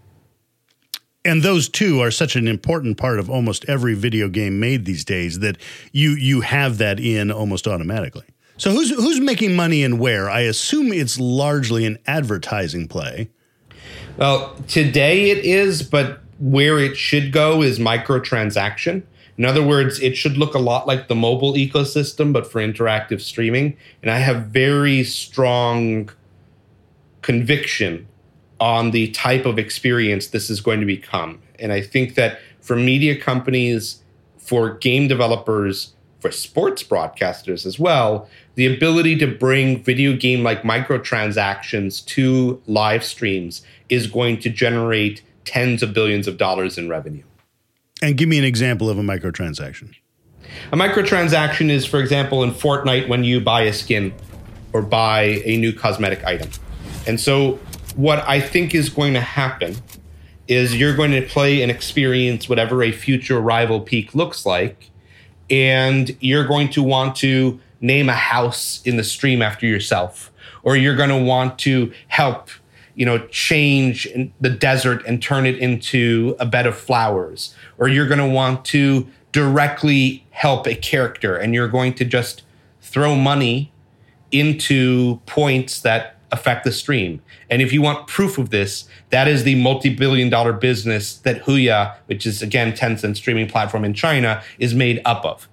And 1.25 1.43
those 1.43 1.69
two 1.69 2.00
are 2.00 2.11
such 2.11 2.37
an 2.37 2.47
important 2.47 2.99
part 2.99 3.19
of 3.19 3.31
almost 3.31 3.64
every 3.66 3.95
video 3.95 4.28
game 4.28 4.61
made 4.61 4.85
these 4.85 5.04
days 5.04 5.38
that 5.38 5.57
you 5.93 6.11
you 6.11 6.43
have 6.43 6.78
that 6.78 7.00
in 7.00 7.31
almost 7.31 7.66
automatically. 7.66 8.26
So 8.57 8.71
who's 8.71 8.90
who's 8.90 9.21
making 9.21 9.57
money 9.57 9.83
and 9.83 9.99
where? 9.99 10.28
I 10.28 10.40
assume 10.40 10.93
it's 10.93 11.19
largely 11.19 11.87
an 11.87 11.99
advertising 12.07 12.88
play. 12.88 13.31
Well, 14.16 14.54
today 14.69 15.31
it 15.31 15.45
is, 15.45 15.83
but 15.83 16.21
where 16.38 16.78
it 16.78 16.97
should 16.97 17.33
go 17.33 17.62
is 17.62 17.78
microtransaction. 17.78 19.02
In 19.37 19.45
other 19.45 19.66
words, 19.66 19.99
it 20.00 20.16
should 20.16 20.37
look 20.37 20.54
a 20.54 20.61
lot 20.61 20.87
like 20.87 21.09
the 21.09 21.14
mobile 21.16 21.54
ecosystem, 21.54 22.33
but 22.33 22.47
for 22.50 22.61
interactive 22.61 23.21
streaming. 23.21 23.76
And 24.02 24.11
I 24.11 24.19
have 24.19 24.47
very 24.47 25.02
strong 25.02 26.11
conviction 27.23 28.07
on 28.61 28.92
the 28.92 29.11
type 29.11 29.46
of 29.46 29.58
experience 29.58 30.28
this 30.28 30.50
is 30.50 30.61
going 30.61 30.80
to 30.80 30.87
become. 30.87 31.40
And 31.58 31.73
I 31.73 31.80
think 31.80 32.14
that 32.14 32.38
for 32.61 32.76
media 32.76 33.18
companies, 33.20 34.02
for 34.38 34.75
game 34.75 35.08
developers, 35.08 35.94
for 36.20 36.30
sports 36.30 36.82
broadcasters 36.82 37.66
as 37.66 37.78
well, 37.78 38.28
the 38.54 38.66
ability 38.66 39.16
to 39.18 39.26
bring 39.26 39.82
video 39.82 40.16
game 40.16 40.42
like 40.42 40.62
microtransactions 40.62 42.04
to 42.06 42.62
live 42.66 43.04
streams 43.04 43.62
is 43.88 44.06
going 44.06 44.38
to 44.40 44.49
generate 44.49 45.23
tens 45.44 45.82
of 45.82 45.92
billions 45.92 46.26
of 46.26 46.38
dollars 46.38 46.78
in 46.78 46.88
revenue. 46.88 47.23
And 48.02 48.16
give 48.16 48.28
me 48.28 48.38
an 48.38 48.44
example 48.44 48.88
of 48.88 48.99
a 48.99 49.02
microtransaction. 49.02 49.94
A 50.73 50.76
microtransaction 50.76 51.70
is, 51.70 51.84
for 51.87 52.00
example, 52.00 52.42
in 52.42 52.50
Fortnite 52.50 53.08
when 53.08 53.25
you 53.25 53.40
buy 53.40 53.62
a 53.62 53.73
skin 53.73 54.14
or 54.73 54.82
buy 54.82 55.42
a 55.44 55.56
new 55.56 55.73
cosmetic 55.73 56.25
item. 56.25 56.49
And 57.06 57.20
so, 57.20 57.58
what 57.96 58.20
I 58.28 58.40
think 58.40 58.74
is 58.74 58.88
going 58.88 59.14
to 59.14 59.20
happen 59.20 59.76
is 60.46 60.76
you're 60.76 60.96
going 60.96 61.12
to 61.12 61.22
play 61.22 61.62
and 61.62 61.70
experience 61.70 62.48
whatever 62.48 62.82
a 62.82 62.92
future 62.92 63.40
rival 63.40 63.80
peak 63.80 64.14
looks 64.14 64.44
like, 64.44 64.90
and 65.48 66.16
you're 66.20 66.46
going 66.46 66.70
to 66.70 66.82
want 66.82 67.16
to 67.16 67.60
name 67.80 68.08
a 68.08 68.14
house 68.14 68.82
in 68.84 68.96
the 68.96 69.04
stream 69.04 69.42
after 69.42 69.66
yourself, 69.66 70.32
or 70.62 70.76
you're 70.76 70.96
going 70.96 71.10
to 71.10 71.22
want 71.22 71.58
to 71.60 71.92
help 72.08 72.50
you 72.94 73.04
know, 73.04 73.18
change 73.28 74.08
the 74.40 74.50
desert 74.50 75.04
and 75.06 75.22
turn 75.22 75.46
it 75.46 75.58
into 75.58 76.36
a 76.38 76.46
bed 76.46 76.66
of 76.66 76.76
flowers, 76.76 77.54
or 77.78 77.88
you're 77.88 78.06
going 78.06 78.18
to 78.20 78.28
want 78.28 78.64
to 78.64 79.06
directly 79.32 80.24
help 80.30 80.66
a 80.66 80.74
character 80.74 81.36
and 81.36 81.54
you're 81.54 81.68
going 81.68 81.92
to 81.92 82.04
just 82.04 82.42
throw 82.80 83.16
money 83.16 83.72
into 84.30 85.16
points 85.26 85.80
that 85.80 86.13
affect 86.35 86.64
the 86.64 86.73
stream. 86.73 87.23
And 87.49 87.62
if 87.62 87.73
you 87.73 87.81
want 87.81 88.07
proof 88.07 88.37
of 88.37 88.50
this, 88.50 88.87
that 89.11 89.26
is 89.26 89.45
the 89.45 89.55
multi-billion 89.55 90.29
dollar 90.29 90.53
business 90.53 91.17
that 91.19 91.43
Huya, 91.45 91.95
which 92.07 92.26
is 92.26 92.43
again 92.43 92.73
Tencent 92.73 93.17
streaming 93.17 93.49
platform 93.49 93.85
in 93.85 93.95
China, 93.95 94.43
is 94.59 94.75
made 94.75 95.00
up 95.07 95.25
of 95.25 95.49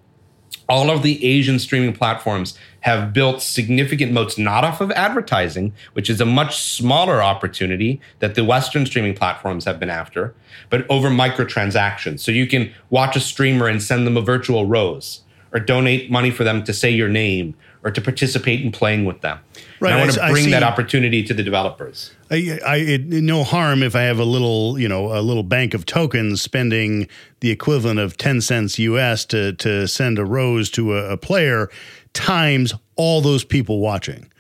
all 0.72 0.90
of 0.90 1.04
the 1.04 1.24
Asian 1.26 1.60
streaming 1.60 1.92
platforms 1.92 2.58
have 2.80 3.12
built 3.12 3.42
significant 3.42 4.14
moats 4.14 4.38
not 4.38 4.64
off 4.64 4.80
of 4.80 4.90
advertising, 4.92 5.74
which 5.94 6.10
is 6.10 6.22
a 6.22 6.26
much 6.26 6.58
smaller 6.58 7.22
opportunity 7.22 8.00
that 8.20 8.36
the 8.36 8.46
Western 8.46 8.86
streaming 8.86 9.14
platforms 9.14 9.66
have 9.66 9.82
been 9.82 9.90
after, 9.90 10.34
but 10.70 10.90
over 10.90 11.10
microtransactions. 11.10 12.22
So 12.22 12.32
you 12.32 12.48
can 12.48 12.72
watch 12.90 13.18
a 13.18 13.20
streamer 13.20 13.68
and 13.68 13.84
send 13.84 14.08
them 14.08 14.16
a 14.16 14.22
virtual 14.22 14.66
rose 14.66 15.22
or 15.52 15.60
donate 15.60 16.10
money 16.10 16.32
for 16.32 16.46
them 16.46 16.64
to 16.64 16.74
say 16.74 16.90
your 16.90 17.10
name 17.10 17.54
or 17.84 17.92
to 17.92 18.02
participate 18.02 18.62
in 18.62 18.72
playing 18.72 19.06
with 19.06 19.22
them. 19.22 19.40
Right. 19.80 19.92
And 19.92 20.00
I 20.00 20.04
want 20.04 20.14
to 20.14 20.28
bring 20.30 20.52
that 20.52 20.64
opportunity 20.64 21.24
to 21.24 21.34
the 21.34 21.44
developers. 21.44 22.12
I, 22.30 22.60
I 22.66 22.76
it, 22.78 23.06
no 23.08 23.44
harm 23.44 23.82
if 23.82 23.96
I 23.96 24.04
have 24.04 24.20
a 24.20 24.26
little, 24.26 24.80
you 24.80 24.88
know, 24.88 25.18
a 25.18 25.22
little 25.22 25.44
bank 25.44 25.74
of 25.74 25.86
tokens 25.86 26.42
spending 26.42 27.08
the 27.40 27.50
equivalent 27.50 28.00
of 28.00 28.18
10 28.18 28.42
cents 28.42 28.78
US 28.80 29.26
to 29.26 29.54
to 29.54 29.88
send 29.88 30.20
a 30.20 30.26
rose 30.26 30.70
to 30.72 30.96
a, 30.96 31.14
a 31.14 31.18
player 31.18 31.70
times 32.14 32.74
all 32.96 33.22
those 33.22 33.44
people 33.44 33.80
watching. 33.80 34.32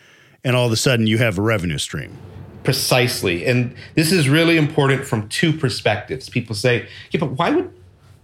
And 0.44 0.56
all 0.56 0.68
of 0.68 0.72
a 0.72 0.78
sudden 0.78 1.08
you 1.08 1.18
have 1.18 1.38
a 1.38 1.42
revenue 1.42 1.78
stream. 1.78 2.18
Precisely. 2.64 3.46
And 3.46 3.76
this 3.96 4.12
is 4.12 4.30
really 4.30 4.58
important 4.58 5.06
from 5.06 5.28
two 5.30 5.52
perspectives. 5.52 6.30
People 6.30 6.56
say, 6.56 6.88
"Yeah, 7.10 7.20
but 7.20 7.32
why 7.32 7.50
would 7.50 7.74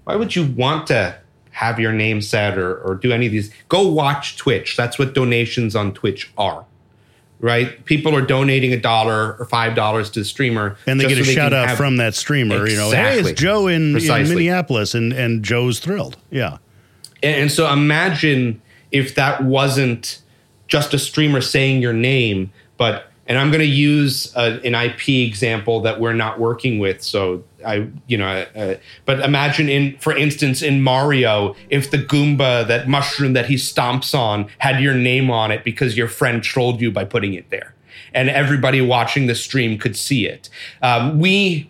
why 0.04 0.16
would 0.16 0.36
you 0.36 0.46
want 0.46 0.88
to 0.88 1.18
have 1.58 1.80
your 1.80 1.92
name 1.92 2.22
said 2.22 2.56
or, 2.56 2.78
or 2.82 2.94
do 2.94 3.12
any 3.12 3.26
of 3.26 3.32
these, 3.32 3.52
go 3.68 3.88
watch 3.88 4.38
Twitch. 4.38 4.78
That's 4.78 5.00
what 5.00 5.16
donations 5.16 5.76
on 5.76 5.92
Twitch 5.92 6.32
are. 6.38 6.66
Right? 7.40 7.84
People 7.86 8.16
are 8.16 8.22
donating 8.22 8.74
a 8.74 8.80
dollar 8.80 9.36
or 9.40 9.46
five 9.46 9.74
dollars 9.74 10.12
to 10.12 10.20
the 10.20 10.26
streamer. 10.26 10.78
And 10.86 11.00
they 11.00 11.08
get 11.08 11.18
a 11.18 11.26
so 11.26 11.32
shout 11.32 11.54
out 11.54 11.70
have, 11.70 11.78
from 11.78 11.98
that 11.98 12.14
streamer. 12.14 12.64
Exactly. 12.64 12.72
You 12.74 12.78
know, 12.78 12.92
hey, 12.92 13.20
it's 13.20 13.42
Joe 13.42 13.66
in, 13.66 13.98
in, 13.98 14.30
Minneapolis 14.30 14.94
and, 14.94 15.12
and 15.14 15.44
Joe's 15.44 15.80
thrilled. 15.80 16.16
Yeah. 16.30 16.58
And, 17.24 17.42
and 17.42 17.52
so 17.52 17.72
imagine 17.74 18.62
if 18.92 19.16
that 19.16 19.44
wasn't 19.44 20.22
just 20.68 20.94
a 20.94 21.00
streamer 21.00 21.42
saying 21.42 21.82
your 21.82 21.94
name, 21.94 22.52
but 22.78 23.07
and 23.27 23.38
I'm 23.38 23.50
going 23.50 23.60
to 23.60 23.65
use 23.65 24.34
a, 24.36 24.60
an 24.65 24.74
IP 24.74 25.10
example 25.10 25.81
that 25.81 26.00
we're 26.00 26.13
not 26.13 26.39
working 26.39 26.79
with. 26.79 27.03
So 27.03 27.43
I, 27.65 27.88
you 28.07 28.17
know, 28.17 28.46
uh, 28.55 28.75
but 29.05 29.19
imagine 29.19 29.67
in, 29.67 29.98
for 29.98 30.15
instance, 30.15 30.62
in 30.62 30.81
Mario, 30.81 31.55
if 31.69 31.91
the 31.91 31.98
Goomba, 31.98 32.65
that 32.67 32.88
mushroom 32.88 33.34
that 33.34 33.48
he 33.48 33.55
stomps 33.55 34.17
on, 34.17 34.50
had 34.60 34.81
your 34.81 34.93
name 34.93 35.29
on 35.29 35.51
it 35.51 35.63
because 35.63 35.98
your 35.98 36.07
friend 36.07 36.41
trolled 36.41 36.81
you 36.81 36.91
by 36.91 37.03
putting 37.03 37.34
it 37.34 37.50
there, 37.50 37.75
and 38.13 38.29
everybody 38.29 38.79
watching 38.79 39.27
the 39.27 39.36
stream 39.36 39.77
could 39.77 39.98
see 39.98 40.25
it. 40.25 40.50
Um, 40.81 41.19
we 41.19 41.69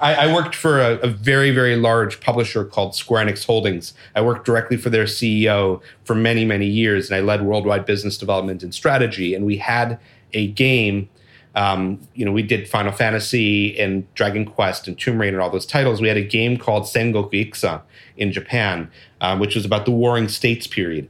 I, 0.00 0.14
I, 0.14 0.32
worked 0.32 0.54
for 0.54 0.80
a, 0.80 0.98
a, 0.98 1.08
very, 1.08 1.50
very 1.50 1.76
large 1.76 2.20
publisher 2.20 2.64
called 2.64 2.94
Square 2.94 3.26
Enix 3.26 3.44
Holdings. 3.44 3.92
I 4.14 4.20
worked 4.20 4.46
directly 4.46 4.76
for 4.76 4.90
their 4.90 5.04
CEO 5.04 5.80
for 6.04 6.14
many, 6.14 6.44
many 6.44 6.66
years, 6.66 7.10
and 7.10 7.16
I 7.16 7.20
led 7.20 7.42
worldwide 7.42 7.84
business 7.86 8.16
development 8.16 8.62
and 8.62 8.72
strategy. 8.72 9.34
And 9.34 9.44
we 9.44 9.56
had 9.56 9.98
a 10.34 10.48
game. 10.48 11.08
Um, 11.54 12.00
you 12.14 12.24
know, 12.24 12.32
we 12.32 12.42
did 12.42 12.68
Final 12.68 12.92
Fantasy 12.92 13.78
and 13.78 14.12
Dragon 14.14 14.44
Quest 14.44 14.88
and 14.88 14.98
Tomb 14.98 15.20
Raider 15.20 15.36
and 15.36 15.42
all 15.42 15.50
those 15.50 15.66
titles. 15.66 16.00
We 16.00 16.08
had 16.08 16.16
a 16.16 16.24
game 16.24 16.56
called 16.56 16.84
Sengoku 16.84 17.30
IXA 17.32 17.80
in 18.16 18.32
Japan, 18.32 18.90
uh, 19.20 19.38
which 19.38 19.54
was 19.54 19.64
about 19.64 19.84
the 19.84 19.92
Warring 19.92 20.28
States 20.28 20.66
period. 20.66 21.08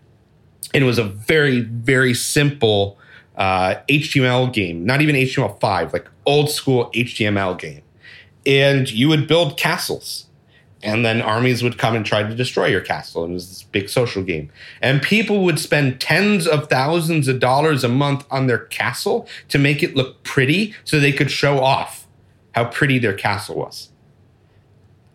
And 0.74 0.82
it 0.82 0.86
was 0.86 0.98
a 0.98 1.04
very, 1.04 1.60
very 1.60 2.12
simple 2.12 2.98
uh, 3.36 3.76
HTML 3.88 4.52
game, 4.52 4.84
not 4.84 5.00
even 5.00 5.14
HTML5, 5.14 5.92
like 5.92 6.08
old 6.26 6.50
school 6.50 6.90
HTML 6.94 7.58
game. 7.58 7.82
And 8.46 8.90
you 8.90 9.08
would 9.08 9.26
build 9.26 9.56
castles 9.56 10.26
and 10.84 11.04
then 11.04 11.22
armies 11.22 11.62
would 11.62 11.78
come 11.78 11.96
and 11.96 12.04
try 12.04 12.22
to 12.22 12.34
destroy 12.34 12.66
your 12.66 12.82
castle. 12.82 13.24
And 13.24 13.32
it 13.32 13.34
was 13.34 13.48
this 13.48 13.62
big 13.62 13.88
social 13.88 14.22
game. 14.22 14.50
And 14.82 15.00
people 15.02 15.42
would 15.44 15.58
spend 15.58 16.00
tens 16.00 16.46
of 16.46 16.68
thousands 16.68 17.26
of 17.26 17.40
dollars 17.40 17.82
a 17.82 17.88
month 17.88 18.26
on 18.30 18.46
their 18.46 18.58
castle 18.58 19.26
to 19.48 19.58
make 19.58 19.82
it 19.82 19.96
look 19.96 20.22
pretty 20.22 20.74
so 20.84 21.00
they 21.00 21.12
could 21.12 21.30
show 21.30 21.60
off 21.60 22.06
how 22.54 22.66
pretty 22.66 22.98
their 22.98 23.14
castle 23.14 23.56
was. 23.56 23.88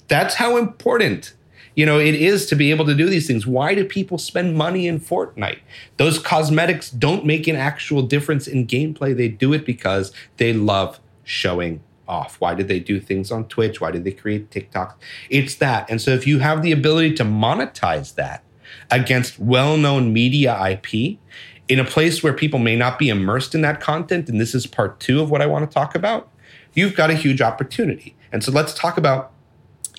That's 0.08 0.36
how 0.36 0.58
important 0.58 1.34
you 1.76 1.86
know 1.86 2.00
it 2.00 2.16
is 2.16 2.48
to 2.48 2.56
be 2.56 2.72
able 2.72 2.86
to 2.86 2.96
do 2.96 3.10
these 3.10 3.28
things 3.28 3.46
why 3.46 3.76
do 3.76 3.86
people 3.86 4.18
spend 4.18 4.56
money 4.56 4.88
in 4.88 5.00
fortnite 5.00 5.60
those 5.98 6.18
cosmetics 6.18 6.90
don't 6.90 7.26
make 7.26 7.48
an 7.48 7.56
actual 7.56 8.02
difference 8.02 8.48
in 8.48 8.66
gameplay 8.66 9.16
they 9.16 9.30
do 9.30 9.54
it 9.54 9.66
because 9.66 10.12
they 10.38 10.52
love 10.52 11.00
showing 11.24 11.80
off? 12.10 12.42
Why 12.42 12.54
did 12.54 12.68
they 12.68 12.80
do 12.80 13.00
things 13.00 13.32
on 13.32 13.46
Twitch? 13.46 13.80
Why 13.80 13.92
did 13.92 14.04
they 14.04 14.12
create 14.12 14.52
TikTok? 14.52 15.00
It's 15.30 15.56
that. 15.56 15.90
And 15.90 16.02
so 16.02 16.12
if 16.12 16.28
you 16.28 16.40
have 16.40 16.62
the 16.62 16.72
ability 16.72 17.14
to 17.16 17.24
monetize 17.24 18.16
that 18.16 18.44
against 18.92 19.40
well 19.40 19.78
known 19.78 20.12
media 20.12 20.58
IP 20.68 21.20
in 21.68 21.80
a 21.80 21.86
place 21.86 22.24
where 22.24 22.34
people 22.34 22.60
may 22.60 22.76
not 22.76 22.98
be 22.98 23.10
immersed 23.10 23.54
in 23.54 23.62
that 23.62 23.80
content, 23.80 24.28
and 24.28 24.42
this 24.42 24.56
is 24.56 24.66
part 24.66 25.00
two 25.00 25.22
of 25.22 25.30
what 25.30 25.42
I 25.42 25.46
want 25.46 25.70
to 25.70 25.74
talk 25.74 25.94
about, 25.96 26.30
you've 26.74 26.96
got 26.96 27.12
a 27.12 27.16
huge 27.16 27.42
opportunity. 27.42 28.16
And 28.32 28.44
so 28.44 28.52
let's 28.52 28.74
talk 28.74 28.98
about 28.98 29.32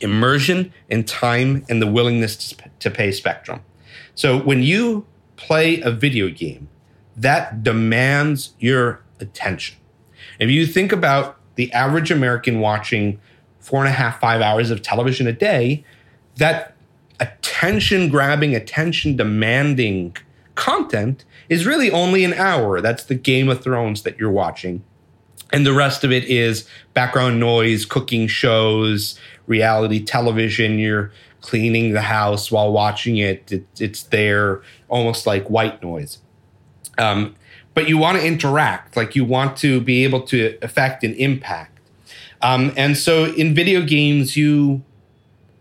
immersion 0.00 0.72
and 0.90 1.06
time 1.06 1.64
and 1.68 1.80
the 1.80 1.86
willingness 1.86 2.54
to 2.80 2.90
pay 2.90 3.12
spectrum. 3.12 3.60
So 4.14 4.38
when 4.38 4.62
you 4.62 5.06
play 5.36 5.80
a 5.80 5.90
video 5.90 6.28
game, 6.28 6.68
that 7.16 7.62
demands 7.62 8.54
your 8.58 9.02
attention. 9.20 9.76
If 10.38 10.50
you 10.50 10.66
think 10.66 10.92
about 10.92 11.39
the 11.60 11.70
average 11.74 12.10
American 12.10 12.60
watching 12.60 13.20
four 13.58 13.80
and 13.80 13.88
a 13.88 13.92
half, 13.92 14.18
five 14.18 14.40
hours 14.40 14.70
of 14.70 14.80
television 14.80 15.26
a 15.26 15.32
day, 15.32 15.84
that 16.36 16.74
attention 17.20 18.08
grabbing, 18.08 18.54
attention 18.54 19.14
demanding 19.14 20.16
content 20.54 21.26
is 21.50 21.66
really 21.66 21.90
only 21.90 22.24
an 22.24 22.32
hour. 22.32 22.80
That's 22.80 23.04
the 23.04 23.14
Game 23.14 23.50
of 23.50 23.62
Thrones 23.62 24.04
that 24.04 24.18
you're 24.18 24.30
watching. 24.30 24.82
And 25.52 25.66
the 25.66 25.74
rest 25.74 26.02
of 26.02 26.10
it 26.10 26.24
is 26.24 26.66
background 26.94 27.38
noise, 27.38 27.84
cooking 27.84 28.26
shows, 28.26 29.20
reality 29.46 30.02
television. 30.02 30.78
You're 30.78 31.12
cleaning 31.42 31.92
the 31.92 32.00
house 32.00 32.50
while 32.50 32.72
watching 32.72 33.18
it. 33.18 33.52
it 33.52 33.66
it's 33.78 34.04
there 34.04 34.62
almost 34.88 35.26
like 35.26 35.50
white 35.50 35.82
noise. 35.82 36.20
Um, 36.96 37.34
but 37.74 37.88
you 37.88 37.98
want 37.98 38.18
to 38.18 38.26
interact, 38.26 38.96
like 38.96 39.14
you 39.14 39.24
want 39.24 39.56
to 39.58 39.80
be 39.80 40.04
able 40.04 40.22
to 40.22 40.58
affect 40.62 41.04
and 41.04 41.14
impact. 41.16 41.78
Um, 42.42 42.72
and 42.76 42.96
so 42.96 43.26
in 43.34 43.54
video 43.54 43.82
games, 43.82 44.36
you 44.36 44.82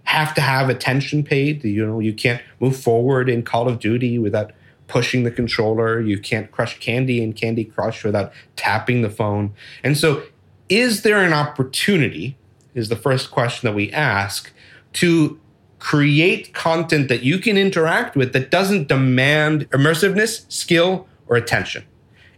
have 0.03 0.33
to 0.33 0.41
have 0.41 0.69
attention 0.69 1.23
paid. 1.23 1.63
You 1.63 1.85
know, 1.85 1.99
you 1.99 2.13
can't 2.13 2.41
move 2.59 2.75
forward 2.75 3.29
in 3.29 3.43
Call 3.43 3.67
of 3.67 3.79
Duty 3.79 4.17
without 4.17 4.51
pushing 4.87 5.23
the 5.23 5.31
controller. 5.31 6.01
You 6.01 6.17
can't 6.17 6.51
crush 6.51 6.79
candy 6.79 7.21
in 7.21 7.33
Candy 7.33 7.65
Crush 7.65 8.03
without 8.03 8.33
tapping 8.55 9.01
the 9.01 9.09
phone. 9.09 9.53
And 9.83 9.97
so, 9.97 10.23
is 10.67 11.03
there 11.03 11.23
an 11.23 11.33
opportunity? 11.33 12.37
Is 12.75 12.89
the 12.89 12.95
first 12.95 13.31
question 13.31 13.67
that 13.67 13.75
we 13.75 13.91
ask 13.91 14.51
to 14.93 15.39
create 15.79 16.53
content 16.53 17.07
that 17.07 17.23
you 17.23 17.39
can 17.39 17.57
interact 17.57 18.15
with 18.15 18.33
that 18.33 18.51
doesn't 18.51 18.87
demand 18.87 19.69
immersiveness, 19.71 20.49
skill, 20.51 21.07
or 21.27 21.37
attention. 21.37 21.83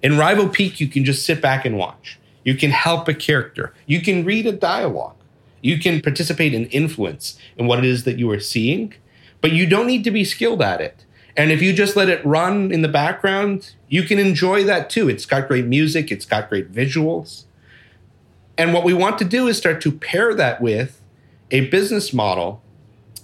In 0.01 0.17
Rival 0.17 0.49
Peak, 0.49 0.79
you 0.79 0.87
can 0.87 1.05
just 1.05 1.25
sit 1.25 1.41
back 1.41 1.65
and 1.65 1.77
watch. 1.77 2.19
You 2.43 2.55
can 2.55 2.71
help 2.71 3.07
a 3.07 3.13
character. 3.13 3.73
You 3.85 4.01
can 4.01 4.25
read 4.25 4.47
a 4.47 4.51
dialogue. 4.51 5.15
You 5.61 5.79
can 5.79 6.01
participate 6.01 6.53
in 6.53 6.65
influence 6.67 7.37
in 7.55 7.67
what 7.67 7.79
it 7.79 7.85
is 7.85 8.03
that 8.05 8.17
you 8.17 8.29
are 8.31 8.39
seeing, 8.39 8.93
but 9.41 9.51
you 9.51 9.67
don't 9.67 9.85
need 9.85 10.03
to 10.05 10.11
be 10.11 10.25
skilled 10.25 10.61
at 10.61 10.81
it. 10.81 11.05
And 11.37 11.51
if 11.51 11.61
you 11.61 11.71
just 11.71 11.95
let 11.95 12.09
it 12.09 12.25
run 12.25 12.71
in 12.71 12.81
the 12.81 12.87
background, 12.87 13.73
you 13.87 14.03
can 14.03 14.19
enjoy 14.19 14.63
that 14.63 14.89
too. 14.89 15.07
It's 15.07 15.25
got 15.25 15.47
great 15.47 15.65
music, 15.65 16.11
it's 16.11 16.25
got 16.25 16.49
great 16.49 16.71
visuals. 16.71 17.45
And 18.57 18.73
what 18.73 18.83
we 18.83 18.93
want 18.93 19.17
to 19.19 19.25
do 19.25 19.47
is 19.47 19.57
start 19.57 19.81
to 19.81 19.91
pair 19.91 20.33
that 20.33 20.61
with 20.61 21.01
a 21.51 21.67
business 21.69 22.11
model 22.11 22.61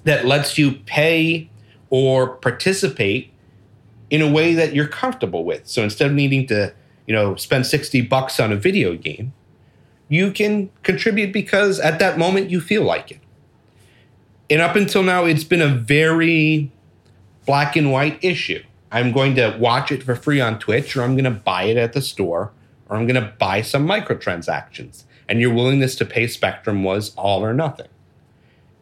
that 0.03 0.25
lets 0.25 0.57
you 0.57 0.71
pay 0.71 1.49
or 1.89 2.27
participate 2.27 3.31
in 4.09 4.21
a 4.21 4.31
way 4.31 4.53
that 4.53 4.73
you're 4.73 4.87
comfortable 4.87 5.43
with. 5.43 5.67
So 5.67 5.83
instead 5.83 6.07
of 6.07 6.13
needing 6.13 6.47
to, 6.47 6.73
you 7.05 7.13
know, 7.13 7.35
spend 7.35 7.65
60 7.65 8.01
bucks 8.01 8.39
on 8.39 8.51
a 8.51 8.55
video 8.55 8.95
game, 8.95 9.33
you 10.09 10.31
can 10.31 10.69
contribute 10.83 11.33
because 11.33 11.79
at 11.79 11.99
that 11.99 12.17
moment 12.17 12.49
you 12.49 12.61
feel 12.61 12.83
like 12.83 13.11
it. 13.11 13.19
And 14.49 14.61
up 14.61 14.75
until 14.75 15.03
now, 15.03 15.25
it's 15.25 15.43
been 15.43 15.61
a 15.61 15.67
very 15.67 16.71
black 17.45 17.75
and 17.75 17.91
white 17.91 18.17
issue. 18.23 18.63
I'm 18.91 19.11
going 19.11 19.35
to 19.35 19.57
watch 19.59 19.91
it 19.91 20.03
for 20.03 20.15
free 20.15 20.39
on 20.39 20.59
Twitch, 20.59 20.95
or 20.95 21.03
I'm 21.03 21.15
going 21.15 21.25
to 21.25 21.31
buy 21.31 21.63
it 21.63 21.75
at 21.75 21.91
the 21.91 22.01
store, 22.01 22.53
or 22.87 22.95
I'm 22.95 23.05
going 23.05 23.21
to 23.21 23.33
buy 23.37 23.61
some 23.61 23.85
microtransactions. 23.85 25.03
And 25.27 25.41
your 25.41 25.53
willingness 25.53 25.95
to 25.95 26.05
pay 26.05 26.27
Spectrum 26.27 26.85
was 26.85 27.13
all 27.15 27.43
or 27.43 27.53
nothing. 27.53 27.87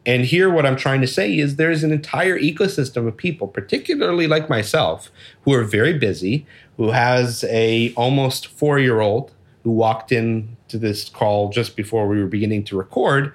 And 0.06 0.26
here, 0.26 0.50
what 0.52 0.66
I'm 0.66 0.76
trying 0.76 1.02
to 1.02 1.08
say 1.08 1.36
is 1.38 1.56
there's 1.56 1.84
an 1.84 1.92
entire 1.92 2.38
ecosystem 2.38 3.08
of 3.08 3.18
people, 3.18 3.48
particularly 3.48 4.28
like 4.28 4.50
myself, 4.50 5.10
who 5.42 5.54
are 5.54 5.64
very 5.64 5.98
busy, 5.98 6.46
who 6.78 6.92
has 6.92 7.44
a 7.46 7.94
almost 7.96 8.48
four 8.48 8.78
year 8.78 9.02
old 9.02 9.34
who 9.64 9.72
walked 9.72 10.12
in 10.12 10.56
to 10.68 10.78
this 10.78 11.10
call 11.10 11.50
just 11.50 11.76
before 11.76 12.08
we 12.08 12.20
were 12.20 12.28
beginning 12.28 12.64
to 12.66 12.78
record 12.78 13.34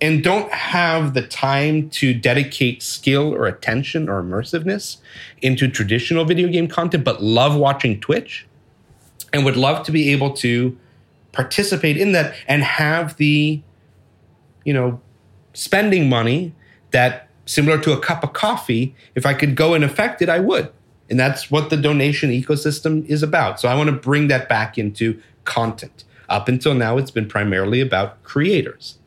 and 0.00 0.22
don't 0.22 0.50
have 0.52 1.14
the 1.14 1.26
time 1.26 1.88
to 1.88 2.12
dedicate 2.12 2.82
skill 2.82 3.34
or 3.34 3.46
attention 3.46 4.08
or 4.08 4.22
immersiveness 4.22 4.98
into 5.42 5.68
traditional 5.68 6.24
video 6.24 6.48
game 6.48 6.68
content, 6.68 7.04
but 7.04 7.22
love 7.22 7.56
watching 7.56 7.98
Twitch 8.00 8.46
and 9.32 9.44
would 9.44 9.56
love 9.56 9.84
to 9.86 9.92
be 9.92 10.10
able 10.10 10.32
to 10.32 10.76
participate 11.32 11.96
in 11.96 12.12
that 12.12 12.34
and 12.46 12.62
have 12.62 13.16
the, 13.16 13.60
you 14.64 14.72
know, 14.72 15.00
spending 15.56 16.08
money 16.08 16.54
that 16.90 17.28
similar 17.46 17.78
to 17.78 17.92
a 17.92 18.00
cup 18.00 18.22
of 18.22 18.32
coffee, 18.32 18.94
if 19.14 19.24
I 19.24 19.34
could 19.34 19.54
go 19.54 19.74
and 19.74 19.82
affect 19.82 20.20
it, 20.20 20.28
I 20.28 20.38
would. 20.38 20.70
And 21.08 21.18
that's 21.18 21.50
what 21.50 21.70
the 21.70 21.76
donation 21.76 22.30
ecosystem 22.30 23.06
is 23.06 23.22
about. 23.22 23.60
So 23.60 23.68
I 23.68 23.74
want 23.74 23.88
to 23.88 23.96
bring 23.96 24.28
that 24.28 24.48
back 24.48 24.76
into 24.76 25.20
content. 25.44 26.04
Up 26.28 26.48
until 26.48 26.74
now, 26.74 26.98
it's 26.98 27.12
been 27.12 27.28
primarily 27.28 27.80
about 27.80 28.22
creators. 28.24 28.98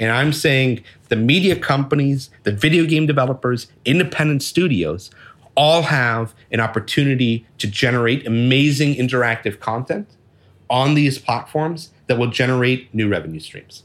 And 0.00 0.10
I'm 0.10 0.32
saying 0.32 0.82
the 1.08 1.16
media 1.16 1.54
companies, 1.54 2.30
the 2.42 2.50
video 2.50 2.84
game 2.84 3.06
developers, 3.06 3.68
independent 3.84 4.42
studios 4.42 5.10
all 5.56 5.82
have 5.82 6.34
an 6.50 6.58
opportunity 6.58 7.46
to 7.58 7.68
generate 7.68 8.26
amazing 8.26 8.96
interactive 8.96 9.60
content 9.60 10.08
on 10.68 10.94
these 10.94 11.18
platforms 11.18 11.90
that 12.08 12.18
will 12.18 12.30
generate 12.30 12.92
new 12.92 13.08
revenue 13.08 13.38
streams. 13.38 13.84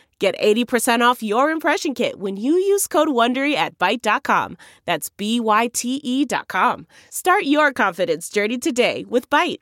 Get 0.21 0.37
80% 0.39 1.01
off 1.01 1.23
your 1.23 1.49
impression 1.49 1.95
kit 1.95 2.19
when 2.19 2.37
you 2.37 2.53
use 2.53 2.85
code 2.85 3.07
WONDERY 3.07 3.55
at 3.55 3.79
Byte.com. 3.79 4.55
That's 4.85 5.09
B-Y-T-E 5.09 6.25
dot 6.25 6.47
com. 6.47 6.85
Start 7.09 7.45
your 7.45 7.73
confidence 7.73 8.29
journey 8.29 8.59
today 8.59 9.03
with 9.09 9.31
Byte. 9.31 9.61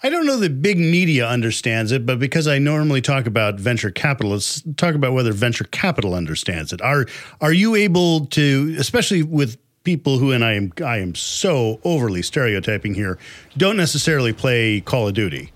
I 0.00 0.08
don't 0.08 0.24
know 0.24 0.36
that 0.36 0.62
big 0.62 0.78
media 0.78 1.26
understands 1.26 1.90
it, 1.90 2.06
but 2.06 2.20
because 2.20 2.46
I 2.46 2.60
normally 2.60 3.00
talk 3.00 3.26
about 3.26 3.58
venture 3.58 3.90
capitalists, 3.90 4.62
talk 4.76 4.94
about 4.94 5.14
whether 5.14 5.32
venture 5.32 5.64
capital 5.64 6.14
understands 6.14 6.72
it. 6.72 6.80
Are 6.80 7.06
are 7.40 7.52
you 7.52 7.74
able 7.74 8.26
to, 8.26 8.76
especially 8.78 9.24
with 9.24 9.58
people 9.82 10.18
who, 10.18 10.30
and 10.30 10.44
I 10.44 10.52
am 10.52 10.72
I 10.84 10.98
am 10.98 11.16
so 11.16 11.80
overly 11.82 12.22
stereotyping 12.22 12.94
here, 12.94 13.18
don't 13.56 13.76
necessarily 13.76 14.32
play 14.32 14.80
Call 14.80 15.08
of 15.08 15.14
Duty. 15.14 15.52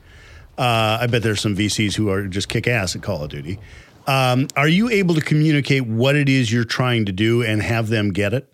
Uh, 0.58 0.98
I 1.00 1.06
bet 1.06 1.22
there's 1.22 1.40
some 1.40 1.54
VCs 1.54 1.94
who 1.94 2.08
are 2.08 2.26
just 2.26 2.48
kick 2.48 2.66
ass 2.66 2.96
at 2.96 3.02
Call 3.02 3.22
of 3.22 3.30
Duty. 3.30 3.60
Um, 4.06 4.46
are 4.56 4.68
you 4.68 4.88
able 4.88 5.14
to 5.16 5.20
communicate 5.20 5.86
what 5.86 6.14
it 6.14 6.28
is 6.28 6.52
you're 6.52 6.64
trying 6.64 7.06
to 7.06 7.12
do 7.12 7.42
and 7.42 7.62
have 7.62 7.88
them 7.88 8.12
get 8.12 8.32
it? 8.32 8.52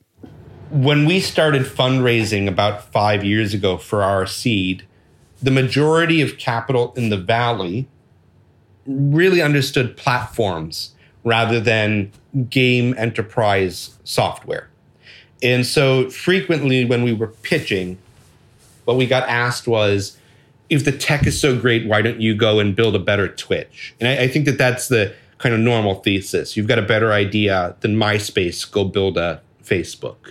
When 0.71 1.05
we 1.05 1.21
started 1.21 1.63
fundraising 1.63 2.49
about 2.49 2.91
five 2.91 3.23
years 3.23 3.53
ago 3.53 3.77
for 3.77 4.03
our 4.03 4.27
seed, 4.27 4.87
the 5.43 5.51
majority 5.51 6.23
of 6.23 6.39
capital 6.39 6.95
in 6.97 7.11
the 7.11 7.19
valley 7.19 7.87
really 8.87 9.43
understood 9.43 9.97
platforms 9.97 10.95
rather 11.25 11.61
than 11.61 12.11
game 12.49 12.95
enterprise 12.97 13.99
software. 14.05 14.71
And 15.43 15.67
so 15.67 16.09
frequently 16.09 16.85
when 16.85 17.03
we 17.03 17.13
were 17.13 17.27
pitching, 17.29 17.99
what 18.85 18.97
we 18.97 19.07
got 19.07 19.29
asked 19.29 19.69
was, 19.69 20.17
if 20.71 20.85
the 20.85 20.93
tech 20.93 21.27
is 21.27 21.39
so 21.39 21.59
great, 21.59 21.87
why 21.87 22.01
don't 22.01 22.21
you 22.21 22.35
go 22.35 22.59
and 22.59 22.75
build 22.75 22.97
a 22.97 22.99
better 22.99 23.29
Twitch? 23.29 23.95
And 24.01 24.09
I, 24.09 24.23
I 24.23 24.29
think 24.29 24.47
that 24.47 24.57
that's 24.57 24.89
the 24.89 25.15
kind 25.43 25.55
of 25.55 25.61
normal 25.61 25.97
thesis. 25.97 26.57
You've 26.57 26.69
got 26.69 26.79
a 26.79 26.83
better 26.83 27.13
idea 27.13 27.75
than 27.81 27.97
MySpace, 27.97 28.71
go 28.71 28.85
build 28.85 29.19
a 29.19 29.43
Facebook, 29.65 30.31